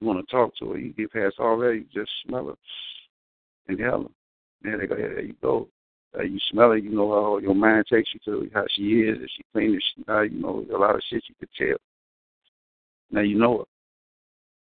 [0.00, 2.54] You want to talk to her, you get past all that, you just smell her
[3.68, 4.08] and yell her.
[4.62, 5.68] Then they go, yeah, there you go.
[6.18, 9.18] Uh, you smell it, you know how your mind takes you to how she is,
[9.22, 11.78] if she clean, if she not, you know, a lot of shit you could tell.
[13.10, 13.64] Now you know her.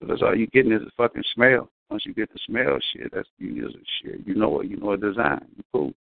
[0.00, 1.68] Because all you getting is a fucking smell.
[1.90, 4.26] Once you get the smell, shit, that's you is shit.
[4.26, 4.68] You know it.
[4.68, 5.44] You know a design.
[5.56, 5.92] You cool.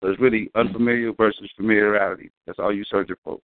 [0.00, 2.30] So it's really unfamiliar versus familiarity.
[2.46, 3.38] That's all you searching for.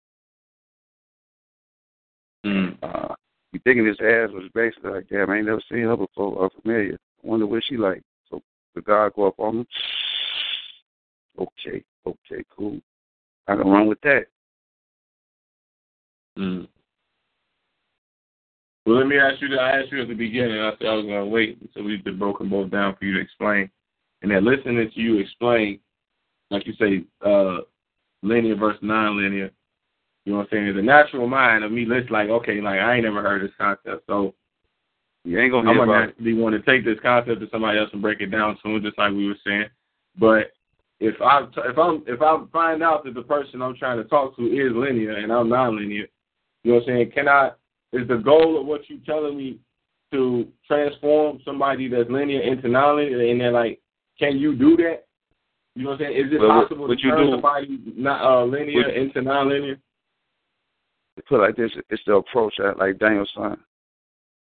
[2.45, 2.77] Mm.
[2.83, 3.15] Uh,
[3.53, 6.45] you thinking this ass was basically like, damn, I ain't never seen her before.
[6.45, 6.95] Unfamiliar.
[6.95, 8.03] I wonder what she like.
[8.29, 8.43] So
[8.75, 9.67] the guy go up on him.
[11.39, 12.79] Okay, okay, cool.
[13.49, 14.27] I can run with that.
[16.39, 16.69] Mm.
[18.85, 19.57] Well, let me ask you.
[19.59, 20.59] I asked you at the beginning.
[20.61, 23.21] I said I was gonna wait until we had broken both down for you to
[23.21, 23.71] explain.
[24.23, 25.81] And then listening to you explain,
[26.51, 27.59] like you say, uh,
[28.23, 29.51] linear versus non-linear.
[30.25, 30.77] You know what I'm saying?
[30.77, 34.05] The natural mind of me, looks like, okay, like I ain't never heard this concept,
[34.07, 34.35] so
[35.25, 38.03] You ain't gonna I'm gonna actually want to take this concept to somebody else and
[38.03, 39.67] break it down to them, just like we were saying.
[40.19, 40.53] But
[41.01, 44.37] if I if I'm if I find out that the person I'm trying to talk
[44.37, 46.07] to is linear and I'm non-linear,
[46.63, 47.11] you know what I'm saying?
[47.13, 47.51] Can I?
[47.93, 49.59] Is the goal of what you're telling me
[50.13, 53.31] to transform somebody that's linear into non-linear?
[53.31, 53.81] And then like,
[54.19, 55.05] can you do that?
[55.75, 56.27] You know what I'm saying?
[56.27, 59.23] Is it Well, possible what to you turn do- somebody not uh, linear What- into
[59.23, 59.79] non-linear?
[61.29, 63.59] put like this, it's the approach that like Daniel-san.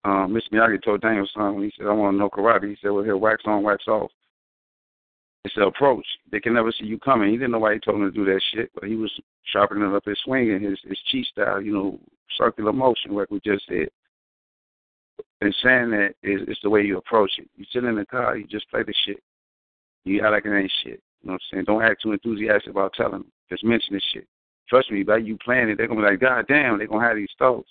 [0.04, 0.52] um, Mr.
[0.52, 3.16] Miyagi told Daniel-san when he said, I want to know karate, he said, well, here,
[3.16, 4.10] wax on, wax off.
[5.44, 6.04] It's the approach.
[6.30, 7.30] They can never see you coming.
[7.30, 9.10] He didn't know why he told him to do that shit, but he was
[9.44, 11.98] sharpening up his swing and his, his chi style, you know,
[12.36, 13.88] circular motion, like we just said.
[15.40, 17.48] And saying that is, is the way you approach it.
[17.56, 19.22] You sit in the car, you just play the shit.
[20.04, 21.00] You act like it ain't shit.
[21.22, 21.64] You know what I'm saying?
[21.66, 23.32] Don't act too enthusiastic about telling them.
[23.48, 24.26] Just mention this shit.
[24.68, 27.16] Trust me, by you playing it, they're gonna be like, God damn, they're gonna have
[27.16, 27.70] these thoughts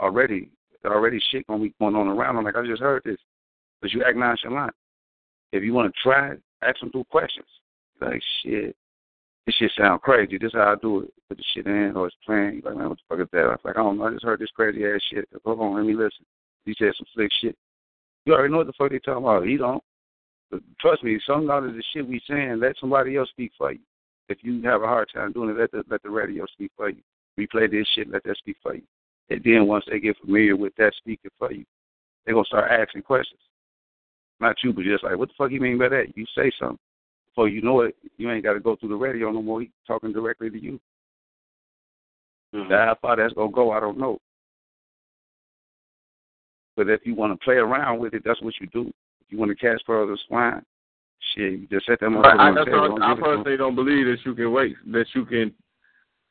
[0.00, 0.50] already.
[0.84, 2.36] Already shit gonna be going on around.
[2.36, 3.18] I'm like, I just heard this.
[3.82, 4.74] But you act nonchalant.
[5.52, 7.48] If you wanna try it, ask them through questions.
[8.00, 8.76] Like shit.
[9.48, 10.36] This shit sound crazy.
[10.36, 11.14] This is how I do it.
[11.26, 12.56] Put the shit in or it's playing.
[12.56, 13.44] You like, man, what the fuck is that?
[13.44, 15.26] I was like, I don't know, I just heard this crazy ass shit.
[15.42, 16.26] Hold on, let me listen.
[16.66, 17.56] He said some slick shit.
[18.26, 19.46] You already know what the fuck they talking about.
[19.46, 19.82] He don't.
[20.50, 23.78] But trust me, some of the shit we saying, let somebody else speak for you.
[24.28, 26.90] If you have a hard time doing it, let the let the radio speak for
[26.90, 27.00] you.
[27.40, 28.82] Replay this shit, let that speak for you.
[29.30, 31.64] And then once they get familiar with that speaking for you,
[32.26, 33.40] they're gonna start asking questions.
[34.40, 36.14] Not you, but just like, what the fuck you mean by that?
[36.16, 36.78] You say something.
[37.38, 39.60] Before you know it, you ain't gotta go through the radio no more.
[39.60, 40.80] He's talking directly to you.
[42.52, 42.68] Mm-hmm.
[42.68, 44.18] How far that's gonna go, I don't know.
[46.76, 48.88] But if you want to play around with it, that's what you do.
[49.20, 50.64] If you want to catch further swine,
[51.32, 52.24] shit, you just set them up.
[52.24, 55.54] I, I, I personally don't believe that you can wait, that you can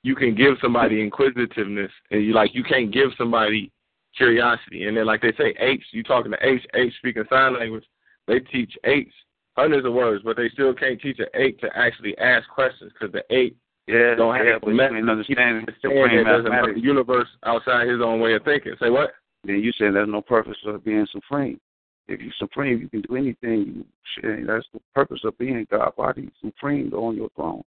[0.03, 3.71] you can give somebody inquisitiveness, and you like you can't give somebody
[4.17, 4.87] curiosity.
[4.87, 5.85] And then, like they say, apes.
[5.91, 7.85] You talking to apes, apes speaking sign language.
[8.27, 9.13] They teach apes
[9.57, 13.11] hundreds of words, but they still can't teach an ape to actually ask questions because
[13.11, 15.09] the ape yeah, don't have yeah, the method.
[15.09, 18.73] understand the universe outside his own way of thinking.
[18.81, 19.11] Say what?
[19.45, 21.59] Then you say there's no purpose of being supreme.
[22.07, 23.85] If you're supreme, you can do anything.
[24.23, 27.63] You that's the purpose of being God body supreme on your throne.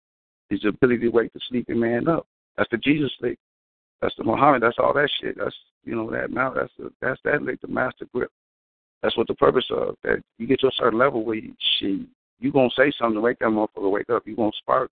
[0.50, 2.26] Is the ability to wake the sleeping man up.
[2.57, 3.38] That's the Jesus sleep.
[4.03, 4.62] That's the Muhammad.
[4.62, 5.37] That's all that shit.
[5.38, 6.53] That's you know that now.
[6.53, 8.31] That's the that's that like the master grip.
[9.02, 10.22] That's what the purpose of that.
[10.38, 12.00] You get to a certain level where you, shit,
[12.38, 14.26] you gonna say something to wake that motherfucker wake up.
[14.26, 14.90] You gonna spark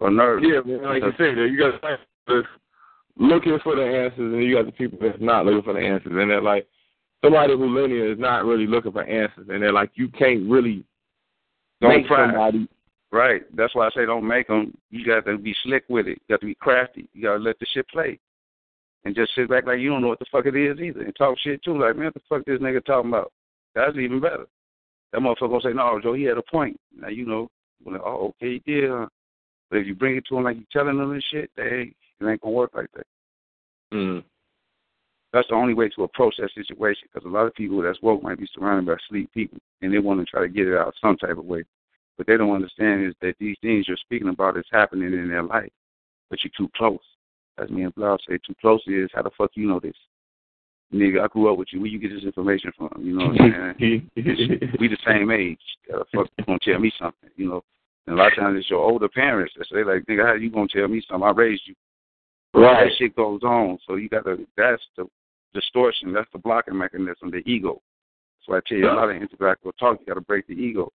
[0.00, 0.42] a nerve.
[0.42, 2.44] Yeah, man, like you said, you got
[3.16, 6.12] looking for the answers, and you got the people that's not looking for the answers,
[6.12, 6.66] and they're like
[7.22, 10.84] somebody who linear is not really looking for answers, and they're like, you can't really
[11.80, 12.26] don't make try.
[12.26, 12.68] somebody.
[13.12, 13.42] Right.
[13.56, 14.76] That's why I say don't make them.
[14.90, 16.20] You got to be slick with it.
[16.28, 17.08] You got to be crafty.
[17.12, 18.20] You got to let the shit play,
[19.04, 21.14] and just sit back like you don't know what the fuck it is either, and
[21.16, 21.78] talk shit too.
[21.78, 23.32] Like man, what the fuck this nigga talking about?
[23.74, 24.46] That's even better.
[25.12, 26.78] That motherfucker gonna say, no, Joe, he had a point.
[26.96, 27.48] Now you know,
[27.84, 28.90] like, oh, okay, he did.
[28.90, 29.06] Huh?
[29.70, 32.26] But if you bring it to him like you telling him this shit, they it
[32.26, 33.06] ain't gonna work like that.
[33.92, 34.24] Mm.
[35.32, 38.22] That's the only way to approach that situation because a lot of people that's woke
[38.22, 40.94] might be surrounded by sleep people and they want to try to get it out
[41.00, 41.62] some type of way.
[42.18, 45.44] But they don't understand is that these things you're speaking about is happening in their
[45.44, 45.70] life,
[46.28, 46.98] but you're too close.
[47.58, 49.96] As me and Blau say, too close is how the fuck you know this?
[50.92, 51.80] Nigga, I grew up with you.
[51.80, 52.90] Where you get this information from?
[53.00, 54.10] You know what I'm saying?
[54.80, 55.60] we the same age.
[55.90, 57.30] How the fuck you gonna tell me something?
[57.36, 57.64] You know?
[58.06, 60.50] And a lot of times it's your older parents that say like, nigga, how you
[60.50, 61.28] gonna tell me something?
[61.28, 61.74] I raised you.
[62.54, 62.88] Right.
[62.88, 63.78] That shit goes on.
[63.86, 65.06] So you gotta that's the
[65.54, 66.12] distortion.
[66.12, 67.80] That's the blocking mechanism, the ego.
[68.38, 70.54] That's why I tell you a lot of intellectual talk, you got to break the
[70.54, 70.90] ego.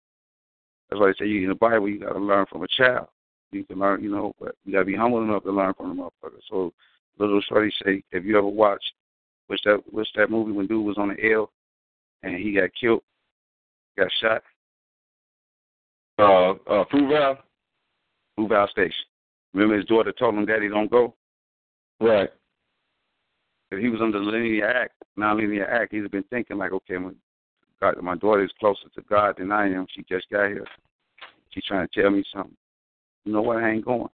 [0.88, 3.08] That's why I say you in the Bible, you got to learn from a child.
[3.52, 5.96] You can learn, you know, but you got to be humble enough to learn from
[5.96, 6.40] the motherfucker.
[6.50, 6.72] So,
[7.18, 8.92] little shorty say, have you ever watched
[9.46, 9.82] what's that?
[9.90, 11.50] What's that movie when dude was on the L
[12.22, 13.02] and he got killed,
[13.98, 14.42] got shot?
[16.18, 17.38] Uh, uh, Fruitvale.
[18.38, 19.04] Fruitvale Station.
[19.52, 21.14] Remember his daughter told him, "Daddy, don't go."
[22.00, 22.30] Right
[23.72, 26.98] if he was under the linear act, non-linear act, he'd have been thinking like, okay,
[26.98, 27.10] my,
[27.80, 29.86] God, my daughter is closer to God than I am.
[29.94, 30.66] She just got here.
[31.50, 32.56] She's trying to tell me something.
[33.24, 33.58] You know what?
[33.58, 34.08] I ain't going.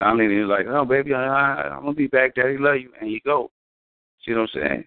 [0.00, 2.34] Non-linear is like, oh, baby, I, I, I'm gonna be back.
[2.34, 3.50] Daddy love you, and you go.
[4.24, 4.84] See what I'm saying?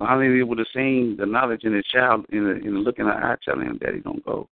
[0.00, 3.06] Non-linear would have seen the knowledge in the child in the in the look in
[3.06, 4.48] the eye, telling him, "Daddy, don't go."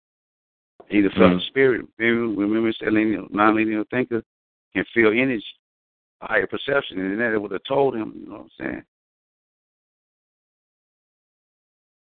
[0.88, 1.36] He felt mm-hmm.
[1.36, 1.86] the spirit.
[2.00, 4.24] Remember, remember, non-linear thinker
[4.74, 5.44] can feel energy
[6.22, 8.84] higher perception, and that it would have told him, you know what I'm saying?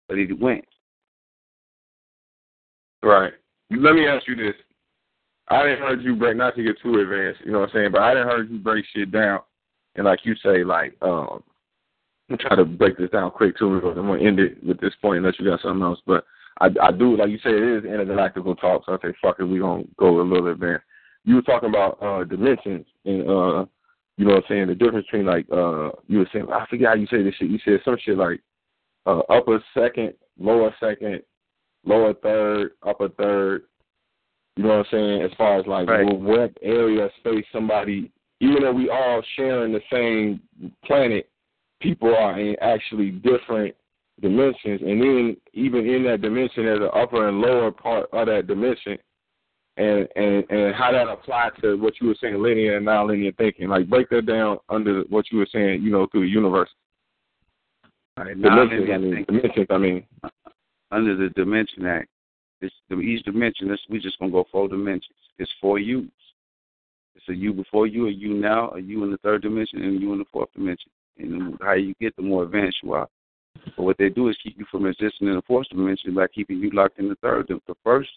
[0.09, 0.65] But he went.
[3.03, 3.33] Right.
[3.71, 4.55] Let me ask you this.
[5.51, 7.93] I didn't heard you break not to get too advanced, you know what I'm saying,
[7.93, 9.41] but I didn't heard you break shit down
[9.99, 11.43] and like you say, like, um
[12.31, 14.95] I'm trying to break this down quick too because I'm gonna end it with this
[15.03, 16.01] point unless you got something else.
[16.07, 16.25] But
[16.61, 19.45] I I do like you say it is intergalactical talk, so I say fuck it,
[19.45, 20.81] we gonna go a little bit
[21.25, 23.67] You were talking about uh dimensions and uh
[24.17, 24.67] you know what I'm saying?
[24.69, 27.51] The difference between like uh you were saying I forget how you say this shit.
[27.51, 28.41] You said some shit like
[29.07, 31.23] uh upper second, lower second,
[31.85, 33.63] lower third, upper third.
[34.59, 35.23] You know what I'm saying?
[35.23, 36.05] As far as like right.
[36.19, 40.41] what area of space somebody even though we all sharing the same
[40.85, 41.29] planet,
[41.81, 43.75] people are in actually different
[44.21, 48.47] dimensions, and then even in that dimension, there's an upper and lower part of that
[48.47, 48.99] dimension,
[49.77, 53.69] and and and how that applies to what you were saying, linear and nonlinear thinking.
[53.69, 56.71] Like break that down under what you were saying, you know, through the universe.
[58.17, 60.07] Right, Dimensions, I mean, dimensions, I mean.
[60.91, 62.09] under the Dimension Act,
[62.61, 63.69] it's the each dimension.
[63.69, 65.17] This we just gonna go four dimensions.
[65.39, 66.11] It's four U's.
[67.15, 69.97] It's a you before you, a you now, a you in the third dimension, and
[69.97, 70.91] a you in the fourth dimension.
[71.19, 73.09] And the higher you get, the more advanced you are.
[73.77, 76.59] But what they do is keep you from existing in the fourth dimension by keeping
[76.59, 78.11] you locked in the third, the first,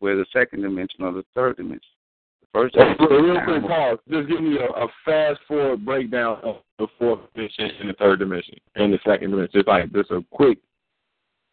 [0.00, 1.82] where the second dimension or the third dimension.
[2.40, 3.98] The first dimension real quick pause.
[4.10, 8.18] Just give me a, a fast forward breakdown of the fourth dimension and the third
[8.18, 9.52] dimension and the second dimension.
[9.54, 10.58] Just like just a quick.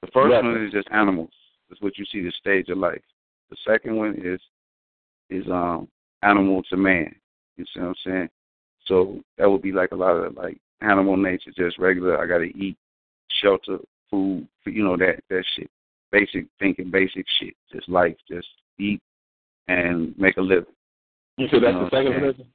[0.01, 0.43] The first Right.
[0.43, 1.29] one is just animals.
[1.69, 3.01] That's what you see the stage of life.
[3.49, 4.39] The second one is
[5.29, 5.87] is um
[6.23, 7.13] animal to man.
[7.57, 8.29] You see what I'm saying?
[8.85, 12.21] So that would be like a lot of like animal nature, just regular.
[12.21, 12.77] I gotta eat,
[13.41, 15.69] shelter, food, you know that that shit.
[16.11, 17.53] Basic thinking, basic shit.
[17.71, 18.47] Just life, just
[18.79, 19.01] eat
[19.67, 20.65] and make a living.
[21.37, 22.21] You said that's You know the second what I'm saying?
[22.21, 22.45] dimension.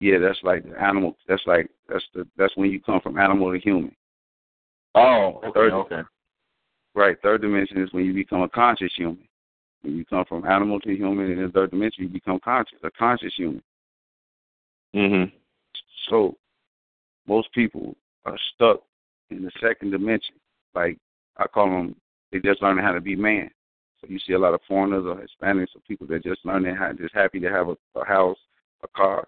[0.00, 1.16] Yeah, that's like the animal.
[1.26, 3.94] That's like that's the that's when you come from animal to human.
[4.94, 6.00] Oh, okay, Third- okay.
[6.94, 7.20] Right.
[7.22, 9.26] Third dimension is when you become a conscious human.
[9.82, 12.90] When you come from animal to human, in the third dimension, you become conscious, a
[12.90, 13.62] conscious human.
[14.94, 15.32] Mhm.
[16.08, 16.38] So,
[17.26, 18.82] most people are stuck
[19.30, 20.36] in the second dimension.
[20.74, 20.98] Like
[21.36, 21.96] I call them,
[22.30, 23.50] they just learning how to be man.
[24.00, 26.92] So you see a lot of foreigners or Hispanics or people that just learning how,
[26.92, 28.38] just happy to have a, a house,
[28.82, 29.26] a car,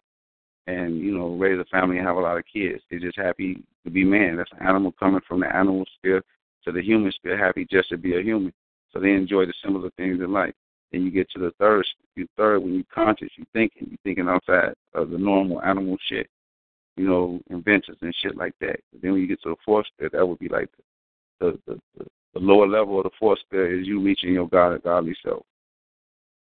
[0.67, 2.83] and you know raise a family and have a lot of kids.
[2.91, 4.37] They're just happy to be man.
[4.37, 6.23] That's an animal coming from the animal sphere
[6.67, 8.53] to the human sphere, happy just to be a human.
[8.93, 10.55] So they enjoy the similar things in life.
[10.93, 14.29] Then you get to the third, you third when you're conscious, you thinking, you thinking
[14.29, 16.29] outside of the normal animal shit,
[16.97, 18.81] you know, inventions and shit like that.
[18.93, 20.69] But then when you get to the fourth sphere, that would be like
[21.41, 24.83] the the, the, the, lower level of the fourth sphere is you reaching your God
[24.83, 25.45] godly self.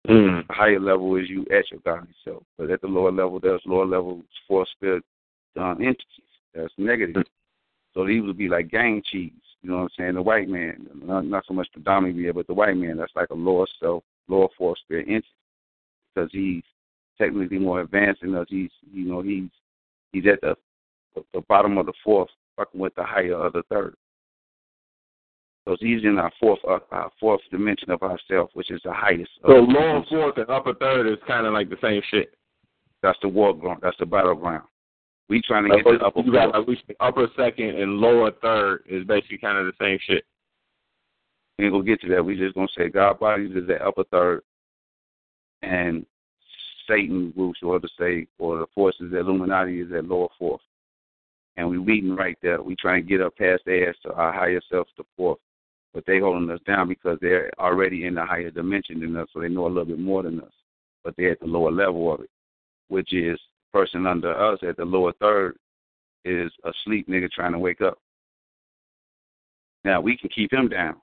[0.07, 0.45] Mm.
[0.47, 2.43] The higher level is you at your godly self.
[2.57, 5.01] But at the lower level, there's lower level fourth sphere
[5.57, 6.05] um, entities.
[6.53, 7.23] That's negative.
[7.93, 9.31] So these would be like gang cheese.
[9.63, 10.13] You know what I'm saying?
[10.15, 13.35] The white man, not, not so much predominantly, but the white man, that's like a
[13.35, 15.25] lower self, lower fourth sphere entity
[16.13, 16.63] because he's
[17.17, 18.47] technically more advanced than us.
[18.49, 19.49] He's, you know, he's
[20.11, 20.55] he's at the
[21.33, 23.95] the bottom of the fourth, fucking with the higher of the third.
[25.65, 29.31] So he's in our fourth, uh, our fourth dimension of ourself, which is the highest.
[29.45, 32.33] So lower fourth and upper third is kind of like the same shit.
[33.01, 33.79] That's the war ground.
[33.81, 34.63] That's the battleground.
[35.29, 38.31] We trying to get to the oh, upper you got like upper second and lower
[38.41, 40.25] third is basically kind of the same shit.
[41.57, 42.23] We ain't gonna get to that.
[42.23, 44.41] We just gonna say God bodies is the upper third,
[45.61, 46.05] and
[46.87, 50.61] Satan, we should to say, or the forces, the Illuminati is at lower fourth.
[51.55, 52.61] And we reading right there.
[52.61, 55.39] We trying to get up past their ass to our higher self, the fourth.
[55.93, 59.39] But they holding us down because they're already in the higher dimension than us, so
[59.39, 60.51] they know a little bit more than us.
[61.03, 62.29] But they're at the lower level of it,
[62.87, 65.57] which is the person under us at the lower third
[66.23, 67.97] is a sleep nigga trying to wake up.
[69.83, 70.95] Now we can keep him down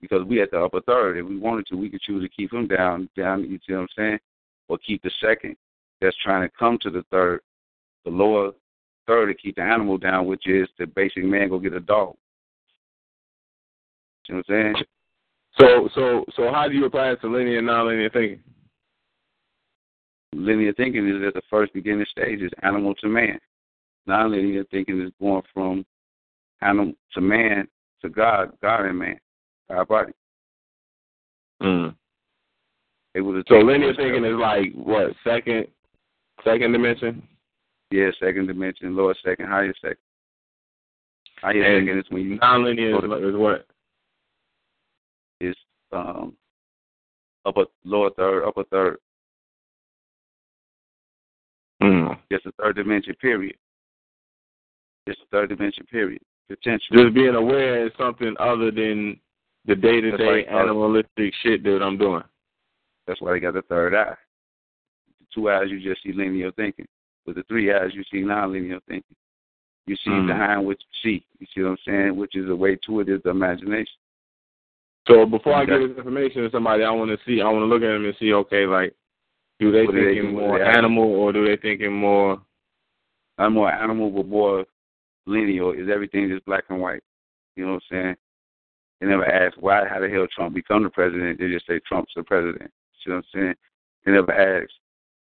[0.00, 1.16] because we at the upper third.
[1.16, 3.44] If we wanted to, we could choose to keep him down, down.
[3.44, 4.18] You see what I'm saying?
[4.68, 5.56] Or keep the second
[6.00, 7.40] that's trying to come to the third,
[8.04, 8.52] the lower
[9.06, 12.14] third to keep the animal down, which is the basic man go get a dog.
[14.28, 14.84] You know what I'm saying?
[15.60, 18.40] So so so how do you apply it to linear and nonlinear thinking?
[20.34, 23.38] Linear thinking is at the first beginning stage is animal to man.
[24.06, 25.86] Non-linear thinking is going from
[26.60, 27.68] animal to man
[28.02, 29.18] to God, God and man,
[29.70, 30.12] God body.
[31.62, 31.94] Mm.
[33.48, 35.68] So linear thinking is like what second
[36.42, 37.22] second dimension,
[37.90, 39.96] Yeah, second dimension, lower second, higher second.
[41.40, 43.66] Higher And second is when you nonlinear to- is, is what?
[45.40, 45.56] is
[45.92, 46.36] um
[47.46, 48.98] upper lower third, upper third.
[51.84, 52.18] Mm.
[52.32, 53.56] Just a third dimension period.
[55.06, 56.22] Just a third dimension period.
[56.48, 56.96] Potential.
[56.96, 59.18] Just being aware is something other than
[59.66, 62.22] the day to day animalistic shit that I'm doing.
[63.06, 64.14] That's why they got the third eye.
[65.20, 66.86] The two eyes you just see linear thinking.
[67.26, 69.16] With the three eyes you see non-linear thinking.
[69.86, 70.26] You see Mhm.
[70.26, 71.26] behind what you see.
[71.38, 72.16] You see what I'm saying?
[72.16, 73.98] Which is a way to it is the imagination.
[75.06, 77.66] So before I give this information to somebody, I want to see, I want to
[77.66, 78.94] look at them and see, okay, like,
[79.60, 82.40] do they What they thinking do more they animal or do they thinking more?
[83.38, 84.64] Not more animal, but more
[85.26, 85.74] linear.
[85.74, 87.02] Is everything just black and white?
[87.56, 88.16] You know what I'm saying?
[89.00, 91.38] They never ask why, how the hell Trump become the president.
[91.38, 92.70] They just say Trump's the president.
[93.02, 93.54] See what I'm saying?
[94.04, 94.70] They never ask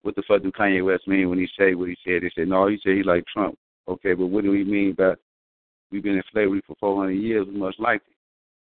[0.03, 2.23] what the fuck do Kanye West mean when he say what he said.
[2.23, 3.59] They say no, he said he like Trump.
[3.89, 5.15] Okay, but what do we mean by
[5.91, 7.47] we've been in slavery for 400 years?
[7.47, 8.15] We must like it.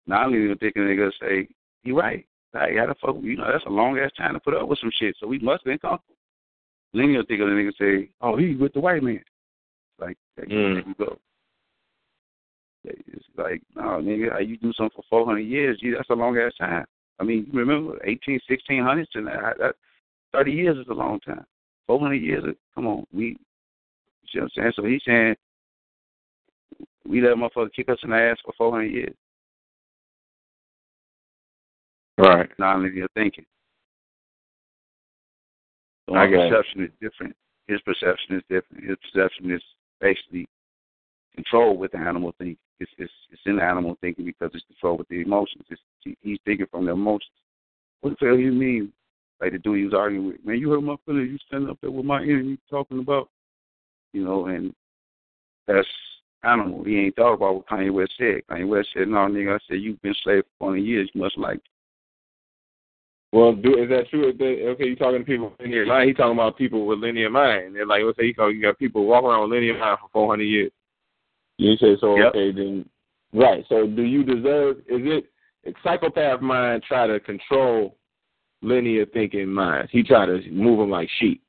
[0.08, 1.48] Now, I'm even thinking they're to say,
[1.84, 2.26] he right.
[2.54, 4.80] Like, how the fuck, you know, that's a long ass time to put up with
[4.80, 6.16] some shit, so we must be comfortable.
[6.94, 9.24] Then you'll think of the nigga say, oh, he with the white man.
[10.00, 10.88] Like, that Mm.
[10.88, 11.20] you go.
[12.86, 16.54] It's like, no, nigga, you do something for 400 years, gee, that's a long ass
[16.58, 16.86] time.
[17.20, 19.76] I mean, remember 18, 1600s, and that, that
[20.32, 21.46] 30 years is a long time.
[21.88, 22.44] 400 years,
[22.76, 23.36] come on, we, you
[24.32, 24.72] see what I'm saying?
[24.76, 25.36] So he's saying,
[27.06, 29.16] we let a motherfucker kick us in the ass for 400 years.
[32.18, 32.50] Right.
[32.58, 33.46] non-linear thinking.
[36.08, 37.36] Oh, so I our perception is different.
[37.68, 38.86] His perception is different.
[38.86, 39.62] His perception is
[40.02, 40.48] basically
[41.36, 42.58] controlled with the animal thinking.
[42.80, 45.66] It's, it's, it's in the animal thinking because it's controlled with the emotions.
[45.70, 45.82] It's,
[46.22, 47.32] he's thinking from the emotions.
[48.02, 48.94] What the hell you mean?
[49.42, 51.30] Like the dude he was arguing with, man, you hurt my feelings.
[51.32, 53.30] You standing up there with my enemy talking about,
[54.14, 54.74] you know, and
[55.68, 55.88] that's
[56.44, 56.84] animal.
[56.84, 58.42] He ain't thought about what Kanye West said.
[58.50, 61.10] Kanye West said, no, nigga, I said, you've been slave for 20 years.
[61.14, 61.60] You must like
[63.32, 64.32] Well, do is that true?
[64.32, 66.08] That, okay, you talking to people with linear mind.
[66.08, 67.76] He talking about people with linear mind.
[67.76, 70.10] They're like, let's say you, call, you got people walking around with linear mind for
[70.14, 70.72] 400 years.
[71.58, 72.16] You say so?
[72.16, 72.28] Yep.
[72.30, 72.88] Okay, then
[73.34, 73.66] right.
[73.68, 74.78] So, do you deserve?
[74.88, 75.26] Is it
[75.84, 77.98] psychopath mind try to control
[78.62, 79.92] linear thinking minds?
[79.92, 81.42] He try to move them like sheep.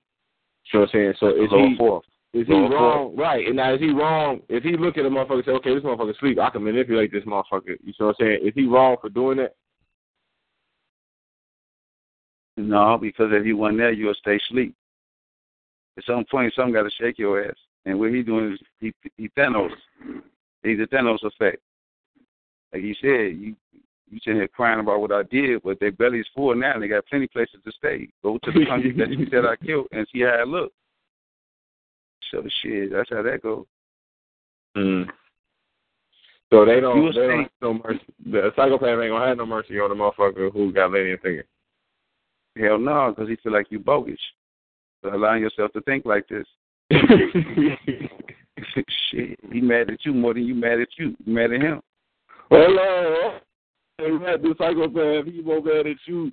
[0.72, 1.14] You know what I'm saying?
[1.20, 2.04] So is he fourth.
[2.34, 3.16] is he wrong?
[3.16, 3.46] Right.
[3.46, 4.40] And now is he wrong?
[4.48, 7.12] If he look at a motherfucker and say, okay, this motherfucker sleep, I can manipulate
[7.12, 7.76] this motherfucker.
[7.82, 8.40] You know what I'm saying?
[8.42, 9.54] Is he wrong for doing that?
[12.58, 14.74] No, because if you wasn't there, you'll stay asleep.
[15.96, 17.54] At some point, something got to shake your ass.
[17.86, 19.70] And what he doing is he he Thanos.
[20.62, 21.62] He's a Thanos effect.
[22.72, 23.54] Like you said, you
[24.10, 26.88] you sitting here crying about what I did, but their belly's full now, and they
[26.88, 28.08] got plenty places to stay.
[28.22, 30.72] Go to the country that you said I killed and see how it look.
[32.30, 33.66] So shit, that's how that goes.
[34.76, 35.06] Mm.
[36.50, 38.00] So they don't, they don't have no mercy.
[38.26, 41.42] The psychopath ain't gonna have no mercy on the motherfucker who got thinking.
[42.56, 44.18] Hell no, because he feel like you bogus.
[45.02, 46.46] So allowing yourself to think like this.
[49.10, 51.14] shit, he mad at you more than you mad at you.
[51.24, 51.80] You mad at him.
[52.50, 53.38] Hello,
[53.98, 55.26] had the psychopath.
[55.26, 56.32] He more mad at you.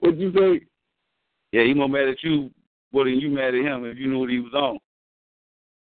[0.00, 0.66] What'd you say?
[1.52, 2.50] Yeah, he more mad at you
[2.92, 4.78] more than you mad at him if you knew what he was on.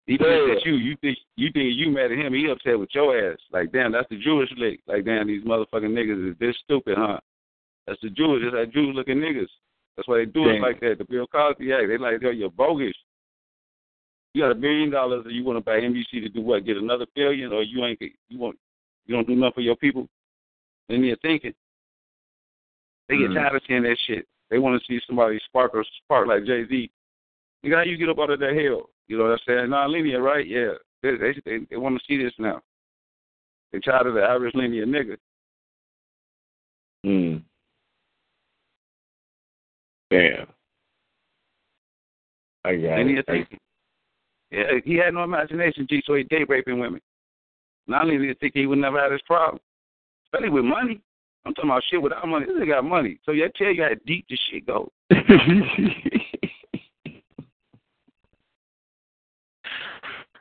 [0.06, 0.46] He Yeah.
[0.46, 0.74] thinks at you.
[0.74, 2.32] You think you think you mad at him.
[2.32, 3.38] He upset with your ass.
[3.52, 4.80] Like damn, that's the Jewish lick.
[4.86, 7.20] Like damn, these motherfucking niggas is this stupid, huh?
[7.88, 8.42] That's the Jewish.
[8.42, 9.48] That's that Jewish looking niggas.
[9.96, 10.98] That's why they do it like that.
[10.98, 11.88] The Bill Cosby Act.
[11.88, 12.94] They like, yo, you're bogus.
[14.34, 16.66] You got a billion dollars, and you want to buy NBC to do what?
[16.66, 18.58] Get another billion, or you ain't you want
[19.06, 20.06] you don't do nothing for your people?
[20.88, 21.54] Then you're thinking.
[23.08, 23.34] They get Mhm.
[23.34, 24.28] tired of seeing that shit.
[24.50, 26.90] They want to see somebody spark or spark like Jay Z.
[27.64, 28.90] Nigga, how you get up out of that hell?
[29.08, 29.70] You know what I'm saying?
[29.70, 30.46] Non-linear, right?
[30.46, 30.74] Yeah.
[31.02, 32.62] They they they, they want to see this now.
[33.72, 35.16] They tired of the average linear nigga.
[37.04, 37.42] Mm.
[40.10, 40.46] Damn.
[42.64, 43.26] I got Linear it.
[43.26, 43.58] thinking.
[44.50, 47.00] Yeah, he had no imagination, G, so he gay raping women.
[47.86, 49.60] Not only did he think he would never have this problem.
[50.26, 51.00] Especially with money.
[51.44, 52.46] I'm talking about shit without money.
[52.46, 53.18] This nigga got money.
[53.24, 54.88] So I tell you how deep this shit goes.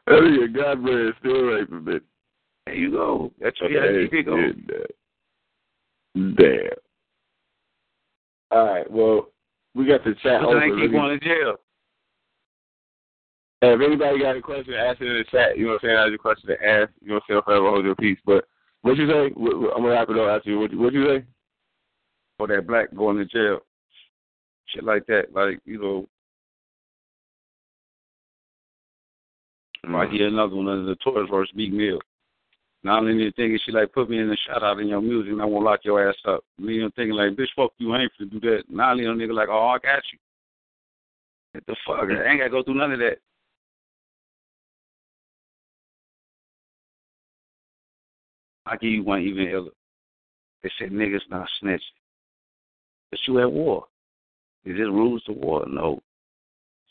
[0.08, 2.02] That nigga Godbread still raping, bitch.
[2.66, 3.34] There you go.
[3.42, 4.54] That's how you deep it goes.
[6.16, 6.70] Damn.
[8.52, 8.90] All right.
[8.90, 9.28] Well,
[9.76, 10.82] we got the chat So they open.
[10.82, 11.56] keep going to jail.
[13.62, 15.58] Hey, if anybody got a question, ask it in the chat.
[15.58, 15.98] You know what I'm saying?
[15.98, 16.92] Ask your question to ask.
[17.02, 17.42] You know what I'm saying?
[17.46, 18.20] Forever hold your peace.
[18.26, 18.46] But
[18.82, 19.34] what you say?
[19.34, 20.60] What, what- I'm gonna wrap it up after you.
[20.60, 21.26] What, what you say?
[22.40, 23.60] Or that black going to jail.
[24.68, 25.34] Shit like that.
[25.34, 26.08] Like, you know,
[29.96, 30.14] I hmm.
[30.14, 32.00] hear another one under the Taurus versus Meek Mill.
[32.88, 35.42] In there thinking she like put me in the shout out in your music and
[35.42, 36.44] I won't lock your ass up.
[36.58, 38.64] Me I'm thinking like, bitch, fuck you, I ain't finna do that.
[38.70, 40.20] Now I'm nigga like, oh, I got you.
[41.52, 42.10] What the fuck?
[42.10, 43.18] I ain't gotta go through none of that.
[48.66, 49.72] I'll give you one even iller.
[50.64, 51.80] They said niggas not snitching.
[53.12, 53.86] But you at war.
[54.66, 55.66] Is this rules to war?
[55.68, 56.02] No.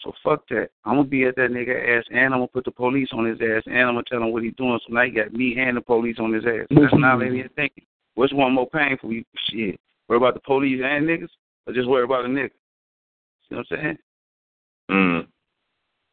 [0.02, 0.70] So fuck that.
[0.84, 3.38] I'm gonna be at that nigga ass and I'm gonna put the police on his
[3.40, 4.78] ass and I'm gonna tell him what he's doing.
[4.86, 6.66] So now you got me and the police on his ass.
[6.70, 7.84] That's not linear thinking.
[8.14, 9.12] Which one more painful?
[9.12, 9.80] You shit.
[10.08, 11.28] Worry about the police and niggas,
[11.66, 12.50] or just worry about the nigga?
[13.48, 13.98] You know what I'm saying?
[14.90, 15.26] Mm.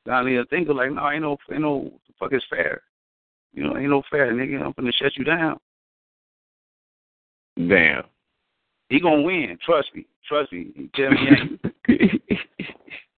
[0.05, 2.81] Now linear thinking like, no, ain't no, ain't no the fuck is fair.
[3.53, 4.63] You know, ain't no fair, nigga.
[4.63, 5.59] I'm gonna shut you down.
[7.57, 8.03] Damn.
[8.89, 9.57] He gonna win.
[9.63, 10.05] Trust me.
[10.27, 10.89] Trust me.
[10.95, 11.59] Tell me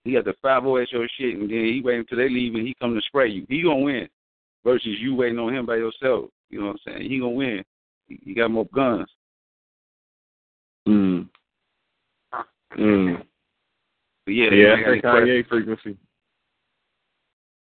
[0.06, 2.54] he got the five O at your shit, and then he wait until they leave
[2.54, 3.46] and he come to spray you.
[3.50, 4.08] He gonna win.
[4.64, 6.30] versus you waiting on him by yourself.
[6.50, 7.10] You know what I'm saying?
[7.10, 7.64] He gonna win.
[8.08, 9.08] He, got more guns.
[10.88, 11.28] Mm.
[12.78, 13.24] Mm.
[14.26, 15.98] But yeah, Yeah, Kanye frequency.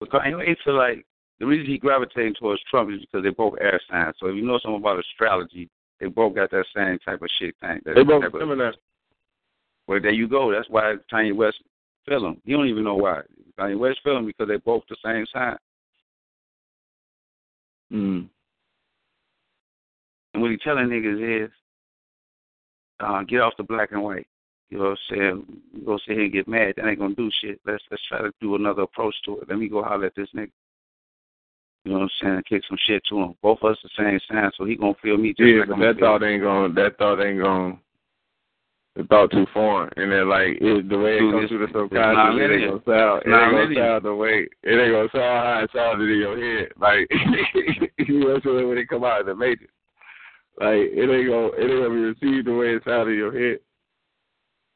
[0.00, 1.06] But Kanye feel like
[1.38, 4.16] the reason he gravitating towards Trump is because they both air signs.
[4.18, 5.68] So if you know something about astrology,
[6.00, 7.80] they both got that same type of shit thing.
[7.84, 8.72] That They both Gemini.
[9.86, 10.52] Well, there you go.
[10.52, 11.58] That's why Kanye West
[12.06, 12.40] feel him.
[12.44, 13.20] He don't even know why.
[13.58, 15.56] Kanye West feel him because they both the same sign.
[17.92, 18.28] Mm.
[20.34, 21.50] And what he telling niggas is,
[23.00, 24.26] uh, get off the black and white.
[24.70, 25.46] You know what I'm saying?
[25.74, 26.74] You go sit here and get mad.
[26.76, 27.60] That ain't gonna do shit.
[27.66, 29.48] Let's let's try to do another approach to it.
[29.48, 30.50] Let me go holler at this nigga.
[31.84, 32.42] You know what I'm saying?
[32.48, 33.34] Kick some shit to him.
[33.42, 35.74] Both of us the same sign, so he gonna feel me just Yeah, like but
[35.74, 37.80] I'm that thought ain't gonna That thought ain't going.
[38.94, 41.72] The thought too foreign, and then like it, the way it comes through the it's
[41.72, 43.22] subconscious, it ain't gonna sound.
[43.24, 44.46] It ain't gonna sound the way.
[44.62, 46.72] It ain't gonna sound how it sounded in your head.
[46.76, 47.08] Like
[48.06, 49.72] you know, when it come out of the major,
[50.60, 53.32] like it ain't gonna it ain't gonna be received the way it sounded in your
[53.32, 53.60] head.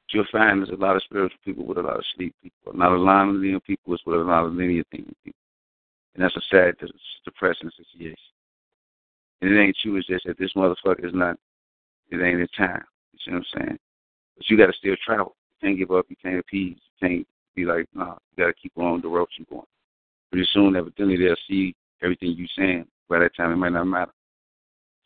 [0.08, 2.72] you'll find there's a lot of spiritual people with a lot of sleep people.
[2.72, 5.44] Not a lot of linear people, it's with a lot of linear thinking people.
[6.14, 6.74] And that's a sad,
[7.26, 8.16] depressing situation.
[9.42, 11.36] And it ain't you, it's just that this motherfucker is not,
[12.10, 12.82] it ain't his time.
[13.12, 13.78] You see what I'm saying?
[14.36, 15.36] But you got to still travel.
[15.60, 18.54] You can't give up, you can't appease, you can't be like, nah, you got to
[18.54, 19.66] keep on the road you're going.
[20.30, 22.86] Pretty soon, evidently, they'll see everything you're saying.
[23.08, 24.12] By that time, it might not matter.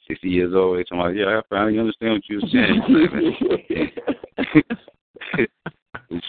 [0.09, 2.83] 60 years old, they talking about, yeah, I finally understand what you're saying.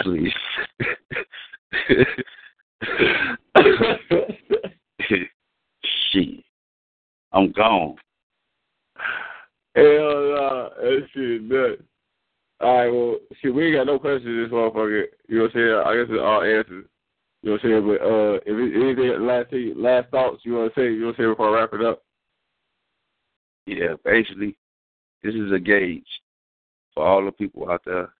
[0.02, 0.34] Please.
[6.12, 6.44] Shit.
[7.32, 7.96] I'm gone.
[9.74, 11.82] Hell no, that shit nuts.
[12.62, 13.18] All right, well,
[13.56, 15.06] we ain't got no questions this motherfucker.
[15.28, 15.84] You know what I'm saying?
[15.84, 16.86] I guess it's all answers.
[17.42, 17.88] You know what I'm saying?
[17.88, 21.24] But uh, if anything last thing, last thoughts you want to say, you want to
[21.24, 22.04] say before I wrap it up?
[23.66, 24.56] Yeah, basically,
[25.24, 26.06] this is a gauge
[26.94, 28.14] for all the people out there.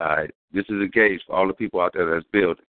[0.00, 2.64] All right, this is a gauge for all the people out there that's building,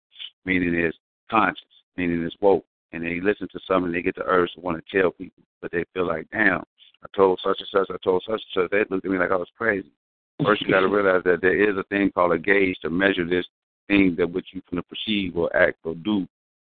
[0.46, 0.98] meaning it's
[1.32, 1.64] conscious,
[1.98, 5.02] meaning it's woke, and they listen to something, they get the urge to want to
[5.02, 6.64] tell people, but they feel like, damn,
[7.04, 8.72] I told such and such, I told such and such.
[8.72, 9.92] They looked at me like I was crazy.
[10.44, 13.28] First, you got to realize that there is a thing called a gauge to measure
[13.28, 13.46] this
[13.88, 16.28] thing that which you can perceive or act or do,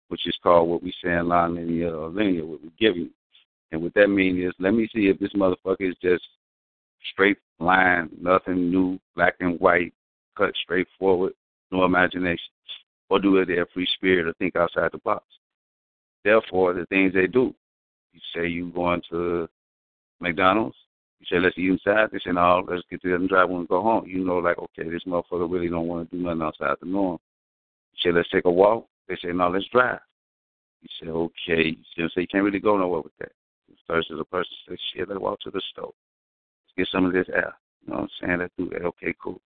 [0.10, 3.10] which is called what we say in non-linear or uh, linear, what we give you.
[3.72, 6.24] And what that means is, let me see if this motherfucker is just
[7.14, 9.94] straight line, nothing new, black and white,
[10.38, 11.34] cut straight forward,
[11.72, 12.52] no imagination,
[13.10, 15.24] or do it their free spirit or think outside the box.
[16.24, 17.54] Therefore, the things they do,
[18.14, 19.48] you say you going to
[20.20, 20.76] McDonald's,
[21.20, 22.10] you say let's eat inside.
[22.12, 24.06] They say no, let's get together and drive and go home.
[24.08, 27.20] You know, like okay, this motherfucker really don't want to do nothing outside the norm.
[27.94, 28.88] You say let's take a walk.
[29.08, 30.00] They say no, let's drive.
[30.82, 31.78] You say okay.
[31.96, 33.32] You say you can't really go nowhere with that.
[33.88, 35.94] First, as a person says shit, let's walk to the stove.
[36.66, 37.54] Let's get some of this air.
[37.86, 38.40] You know what I'm saying?
[38.40, 38.86] Let's do that.
[38.86, 39.42] Okay, cool.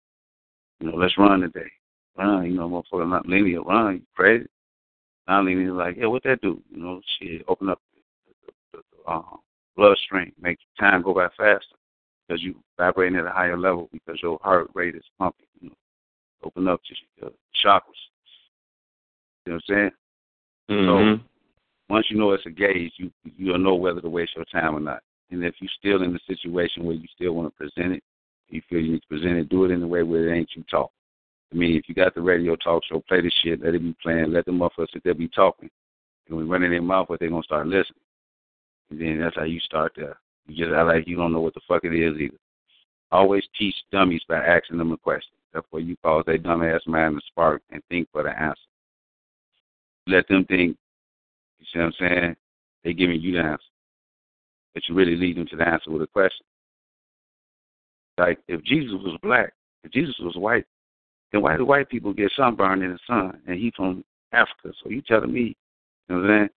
[0.81, 1.71] You know, let's run today.
[2.17, 3.63] Run, you know, motherfucker, not linear.
[3.63, 4.47] Run, you crazy.
[5.29, 6.61] Not linear, like, yeah, what that do?
[6.71, 9.39] You know, shit, open up the, the, the um,
[9.77, 11.77] bloodstream, make time go by faster
[12.27, 15.47] because you vibrating at a higher level because your heart rate is pumping.
[15.61, 15.77] You know,
[16.45, 17.31] open up to your
[17.65, 17.83] chakras.
[19.47, 19.91] You know what I'm saying?
[20.71, 21.23] Mm-hmm.
[21.89, 24.81] Once you know it's a gauge, you you'll know whether to waste your time or
[24.81, 25.03] not.
[25.31, 28.03] And if you're still in the situation where you still want to present it,
[28.49, 30.51] you feel you need to present it, do it in a way where it ain't
[30.55, 30.91] you talk.
[31.53, 33.97] I mean, if you got the radio talk show, play the shit, let it be
[34.03, 35.71] playing, let the motherfuckers sit there be talking.
[36.29, 38.01] And when running their mouth, but they're gonna start listening.
[38.91, 40.19] And then that's how you start there.
[40.47, 42.37] You just act like you don't know what the fuck it is either.
[43.11, 45.33] Always teach dummies by asking them a question.
[45.53, 48.61] Therefore, you cause their dumbass mind to spark and think for the answer.
[50.07, 50.77] Let them think.
[51.59, 52.37] You see what I'm saying?
[52.85, 53.65] They giving you the answer,
[54.73, 56.47] but you really lead them to the answer with a question.
[58.17, 59.53] Like if Jesus was black,
[59.85, 60.65] if Jesus was white,
[61.33, 64.73] then why do white people get sunburned in the sun and he from Africa?
[64.83, 65.57] So you telling me,
[66.09, 66.49] you know what I'm saying?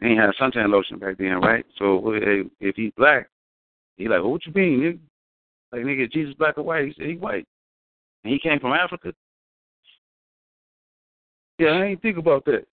[0.00, 1.66] They ain't had suntan lotion back then, right?
[1.78, 2.12] So
[2.60, 3.28] if he's black,
[3.96, 4.98] he like, well, what you mean, nigga?
[5.72, 6.86] Like, nigga, Jesus black or white?
[6.86, 7.46] He said he white.
[8.24, 9.12] And he came from Africa?
[11.58, 12.64] Yeah, I ain't think about that.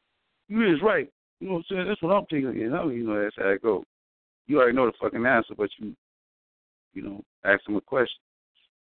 [0.47, 1.09] You is right.
[1.39, 1.87] You know what I'm saying?
[1.87, 2.53] That's what I'm thinking.
[2.55, 3.83] You know, you know that's how it goes.
[4.47, 5.95] You already know the fucking answer, but you,
[6.93, 8.19] you know, ask them a question.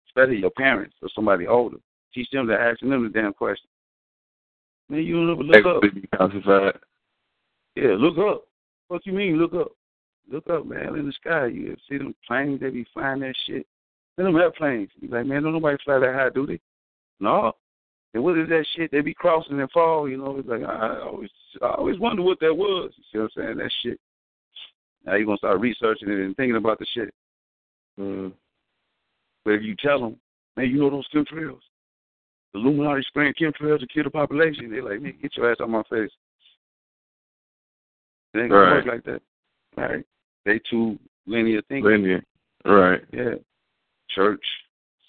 [0.08, 1.78] Especially your parents or somebody older.
[2.14, 3.70] Teach them to ask them the damn question.
[4.89, 6.76] Man, you don't know, look up.
[7.76, 8.45] Yeah, look up.
[8.88, 9.72] What you mean, look up?
[10.32, 11.47] Look up, man, in the sky.
[11.47, 13.66] You see them planes, they be flying that shit.
[14.18, 14.89] Let them have planes.
[14.99, 16.60] You like, man, don't nobody fly that high, do they?
[17.20, 17.53] No.
[18.14, 18.91] And what is that shit?
[18.91, 20.38] They be crossing and fall, you know.
[20.38, 21.30] It's like I always
[21.62, 22.91] I always wonder what that was.
[22.97, 23.57] You see what I'm saying?
[23.57, 23.99] That shit.
[25.05, 27.14] Now you're gonna start researching it and thinking about the shit.
[27.99, 28.34] Mm.
[29.45, 30.18] But if you tell them,
[30.57, 31.62] man, you know those chemtrails,
[32.54, 35.70] the Illuminati spraying chemtrails to kill the population, they're like, man, get your ass out
[35.70, 36.12] my face.
[38.34, 38.74] It ain't gonna Right.
[38.74, 39.22] work like that.
[39.78, 40.06] All right.
[40.45, 41.86] They too linear thinking.
[41.91, 42.24] Linear.
[42.66, 43.04] Right.
[43.12, 43.36] Yeah.
[44.10, 44.43] Church,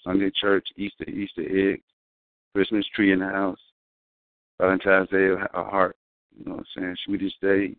[0.03, 1.81] Sunday church, Easter, Easter egg,
[2.53, 3.59] Christmas tree in the house,
[4.59, 5.95] Valentine's Day, a a heart.
[6.37, 6.95] You know what I'm saying?
[7.05, 7.75] Sweetest day,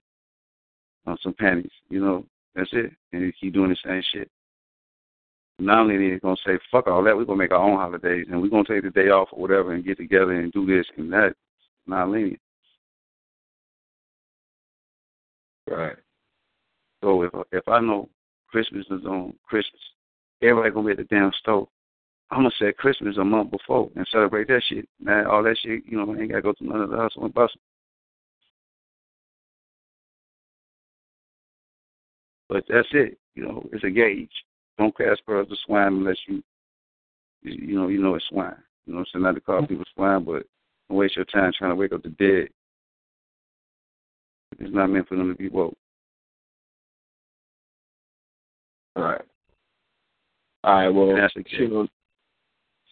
[1.06, 1.72] on some panties.
[1.88, 2.92] You know, that's it.
[3.12, 4.30] And you keep doing the same shit.
[5.58, 8.40] Not only they're gonna say fuck all that, we're gonna make our own holidays and
[8.40, 11.12] we're gonna take the day off or whatever and get together and do this and
[11.12, 11.34] that.
[11.86, 12.36] Not linear.
[15.68, 15.96] Right.
[17.02, 18.08] So if if I know
[18.48, 19.80] Christmas is on Christmas,
[20.42, 21.68] everybody gonna be at the damn stove.
[22.30, 24.88] I'm gonna say Christmas a month before and celebrate that shit.
[25.00, 27.24] Man, all that shit, you know, I ain't gotta go through none of the hustle
[27.24, 27.60] and bustle.
[32.48, 33.18] But that's it.
[33.34, 34.30] You know, it's a gauge.
[34.78, 36.42] Don't cast pearls to swine unless you,
[37.42, 38.56] you you know, you know it's swine.
[38.86, 39.22] You know what I'm saying?
[39.22, 40.44] Not to call people swine, but
[40.88, 42.48] don't waste your time trying to wake up the dead.
[44.58, 45.76] It's not meant for them to be woke.
[48.96, 49.20] Right.
[50.64, 50.88] All right.
[50.88, 51.88] Well, That's the shit, on-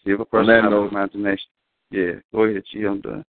[0.03, 1.49] See if a person has imagination.
[1.91, 2.85] Yeah, go ahead, G.
[2.85, 3.23] I'm done.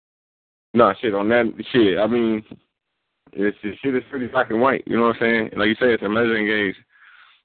[0.73, 1.99] No, shit on that shit.
[1.99, 2.43] I mean,
[3.33, 4.83] it's the shit is pretty black and white.
[4.87, 5.51] You know what I'm saying?
[5.57, 6.77] Like you say, it's a measuring gauge.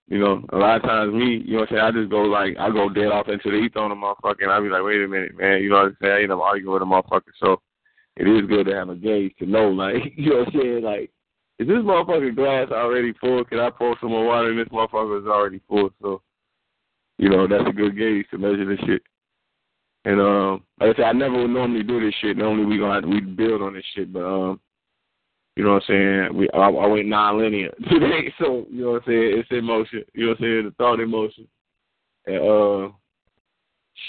[0.10, 2.22] You know, a lot of times me, you know what I'm saying, I just go
[2.22, 4.84] like I go dead off into the ether on a motherfucker and I be like,
[4.84, 6.14] wait a minute, man, you know what I'm saying?
[6.14, 7.36] I ain't arguing with a motherfucker.
[7.41, 7.62] So
[8.16, 10.84] it is good to have a gauge to know, like, you know what I'm saying,
[10.84, 11.12] like,
[11.60, 13.43] is this motherfucker glass already full?
[13.43, 15.89] Can I pour some more water and this motherfucker is already full?
[16.01, 16.22] So,
[17.18, 19.01] you know, that's a good gauge to measure this shit.
[20.05, 22.38] And um, like I said, I never would normally do this shit.
[22.38, 24.60] Normally we gonna have to, we build on this shit, but um,
[25.58, 26.38] you know what I'm saying?
[26.38, 29.39] We I, I went non-linear today, so you know what I'm saying?
[29.39, 30.03] It's in motion.
[30.14, 30.66] You know what I'm saying?
[30.66, 31.47] The thought in motion.
[32.28, 32.93] And uh,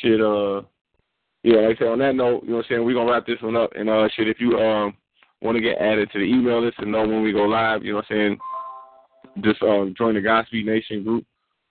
[0.02, 0.20] shit.
[0.20, 0.60] Uh,
[1.42, 1.66] yeah.
[1.66, 2.84] Like I said, on that note, you know what I'm saying?
[2.84, 3.72] We are gonna wrap this one up.
[3.74, 4.94] And uh, shit, if you um
[5.40, 7.92] want to get added to the email list and know when we go live, you
[7.92, 8.38] know what I'm
[9.34, 9.42] saying?
[9.42, 11.24] Just um join the Godspeed Nation group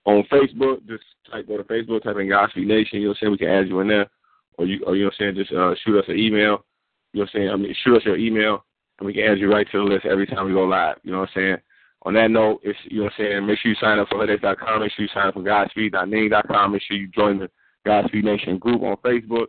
[0.06, 0.84] on Facebook.
[0.88, 2.98] Just type go to Facebook, type in Godspeed Nation.
[2.98, 3.32] You know what I'm saying?
[3.32, 4.10] We can add you in there,
[4.56, 5.36] or you or you know what I'm saying?
[5.36, 6.64] Just uh, shoot us an email.
[7.12, 7.50] You know what I'm saying?
[7.50, 8.64] I mean, shoot us your email,
[8.98, 10.96] and we can add you right to the list every time we go live.
[11.02, 11.56] You know what I'm saying?
[12.02, 13.46] On that note, it's you know what I'm saying.
[13.46, 14.80] Make sure you sign up for Headache.com.
[14.80, 16.72] Make sure you sign up for Godspeed.ning.com.
[16.72, 17.50] Make sure you join the
[17.84, 19.48] Godspeed Nation group on Facebook.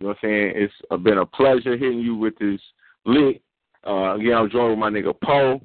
[0.00, 0.52] You know what I'm saying?
[0.56, 2.60] It's been a pleasure hitting you with this
[3.04, 3.40] lit.
[3.86, 5.60] Uh, again, I'm joined with my nigga Poe.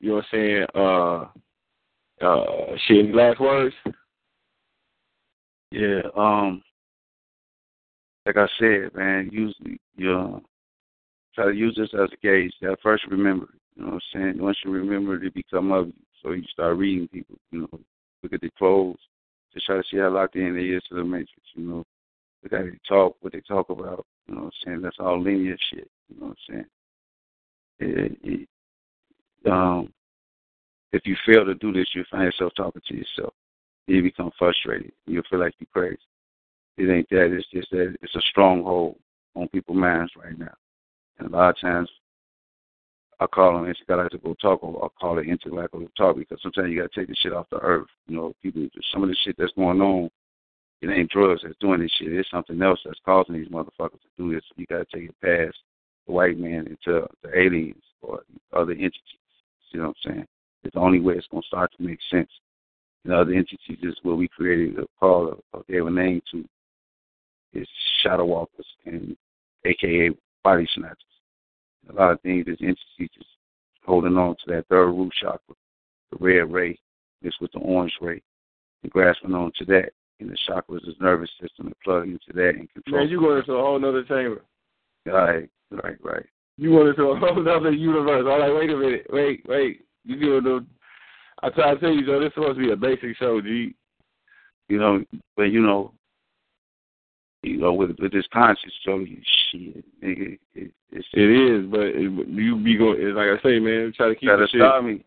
[0.00, 0.66] You know what I'm saying?
[0.74, 3.06] Uh, uh, shit.
[3.06, 3.74] Any last words?
[5.70, 6.62] Yeah, um,
[8.24, 9.56] like I said, man, use
[9.96, 10.40] your
[11.34, 12.52] try to use this as a gauge.
[12.62, 13.48] Gotta first remember.
[13.76, 14.42] You know what I'm saying?
[14.42, 15.92] Once you remember it, become of you.
[16.22, 17.36] So you start reading people.
[17.52, 17.80] You know,
[18.22, 18.98] look at their clothes.
[19.54, 21.42] Just try to see how locked in they is to the matrix.
[21.54, 21.84] You know,
[22.42, 24.04] look how they talk, what they talk about.
[24.26, 24.82] You know what I'm saying?
[24.82, 25.88] That's all linear shit.
[26.08, 26.66] You know what I'm saying?
[27.80, 28.48] It, it,
[29.50, 29.92] um,
[30.92, 33.34] if you fail to do this, you find yourself talking to yourself.
[33.86, 34.92] You become frustrated.
[35.06, 35.98] You feel like you're crazy.
[36.76, 37.32] It ain't that.
[37.34, 38.96] It's just that it's a stronghold
[39.34, 40.54] on people's minds right now.
[41.18, 41.88] And a lot of times,
[43.20, 46.92] I call them intergalactical talk, or I call it intergalactical talk because sometimes you got
[46.92, 47.88] to take the shit off the earth.
[48.06, 50.08] You know, people, some of the shit that's going on,
[50.80, 52.12] it ain't drugs that's doing this shit.
[52.12, 54.44] It's something else that's causing these motherfuckers to do this.
[54.56, 55.56] You got to take it past
[56.06, 58.20] the white man into the aliens or
[58.52, 59.02] other entities.
[59.72, 60.26] You know what I'm saying?
[60.62, 62.30] It's the only way it's to start to make sense.
[63.04, 66.44] And other entities is what we created a call or gave a name to
[67.54, 67.66] is
[68.02, 69.16] shadow walkers and
[69.64, 70.10] AKA
[70.48, 70.96] body snatchers.
[71.90, 73.26] A lot of things this entity is
[73.84, 75.54] holding on to that third root chakra,
[76.10, 76.78] the red ray
[77.22, 78.22] mixed with the orange ray,
[78.82, 79.90] and grasping on to that.
[80.20, 83.00] And the chakras is nervous system and plug into that and control.
[83.00, 84.42] Man, you going into a whole nother chamber.
[85.06, 86.26] Right, right, right.
[86.56, 88.26] You went into a whole other universe.
[88.26, 89.84] I'm like, wait a minute, wait, wait.
[90.04, 90.66] You doing the?
[91.42, 93.76] I try to tell you, though, this is supposed to be a basic show, G.
[94.68, 95.04] You know,
[95.36, 95.92] but you know,
[97.42, 99.18] you know, with with this conscious show, you
[99.50, 103.14] shit, nigga, it, it's It is, but it, you be going.
[103.14, 103.92] Like I say, man.
[103.96, 104.60] Try to keep you gotta the shit.
[104.60, 105.04] stop me.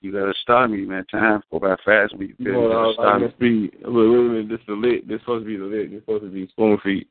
[0.00, 1.04] You gotta stop me, man.
[1.10, 3.28] Time go by fast when you feel you gotta stop me.
[3.38, 3.70] be.
[3.84, 4.48] Wait, wait a minute.
[4.48, 5.08] This is the lit.
[5.08, 5.90] This supposed to be the lit.
[5.90, 7.08] This supposed to be spoon feet.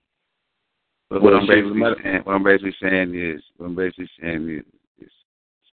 [1.10, 5.06] But what I'm basically saying, what I'm basically saying is, what I'm basically saying is,
[5.06, 5.12] is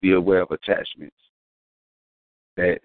[0.01, 1.15] be aware of attachments.
[2.57, 2.81] That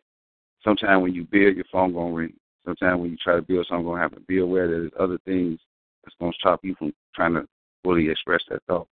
[0.65, 2.33] sometimes when you build, your phone gonna ring.
[2.65, 4.25] Sometimes when you try to build something gonna happen.
[4.27, 5.61] Be aware that there's other things
[6.07, 7.47] It's gonna stop you from trying to
[7.83, 8.89] fully express that thought.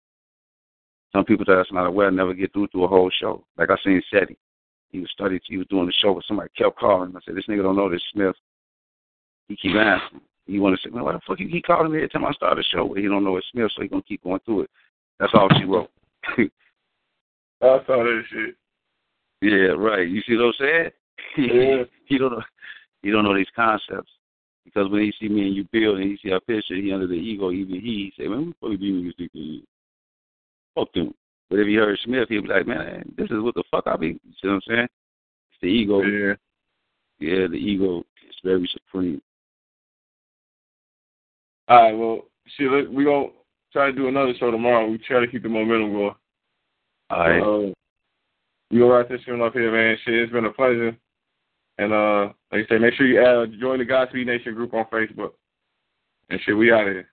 [1.11, 3.45] Some people that's not aware never get through to a whole show.
[3.57, 4.37] Like I seen Seti.
[4.89, 7.13] He was studying he was doing the show but somebody kept calling.
[7.15, 8.35] I said, This nigga don't know this Smith.
[9.47, 10.21] He keep asking.
[10.45, 12.59] He wanna say, Man, why the fuck you keep calling me every time I start
[12.59, 12.93] a show?
[12.93, 14.69] He don't know it's Smith, so he gonna keep going through it.
[15.19, 15.89] That's all she wrote.
[16.37, 18.55] I saw that shit.
[19.41, 20.07] Yeah, right.
[20.07, 20.89] You see what I'm saying?
[21.37, 21.83] Yeah.
[22.05, 22.43] he don't know
[23.03, 24.11] he don't know these concepts.
[24.65, 27.07] Because when he see me and you build and he see our picture, he under
[27.07, 29.61] the ego, even he, he say, Man, the fuck you music to you?
[30.75, 31.13] Fuck them.
[31.49, 33.97] But if he heard Smith, he'd be like, Man, this is what the fuck I
[33.97, 34.83] be you see what I'm saying?
[34.83, 36.01] It's the ego.
[36.01, 36.33] Yeah.
[37.19, 39.21] Yeah, the ego is very supreme.
[41.67, 42.25] All right, well,
[42.57, 43.27] shit, let, we gonna
[43.71, 44.89] try to do another show tomorrow.
[44.89, 46.15] We try to keep the momentum going.
[47.09, 47.39] All right.
[47.39, 47.73] Uh,
[48.71, 49.97] we gonna wrap this shit up here, man.
[50.03, 50.97] Shit, it's been a pleasure.
[51.77, 54.85] And uh, like I say, make sure you uh, join the Godspeed Nation group on
[54.85, 55.31] Facebook.
[56.29, 57.12] And shit, we out of here.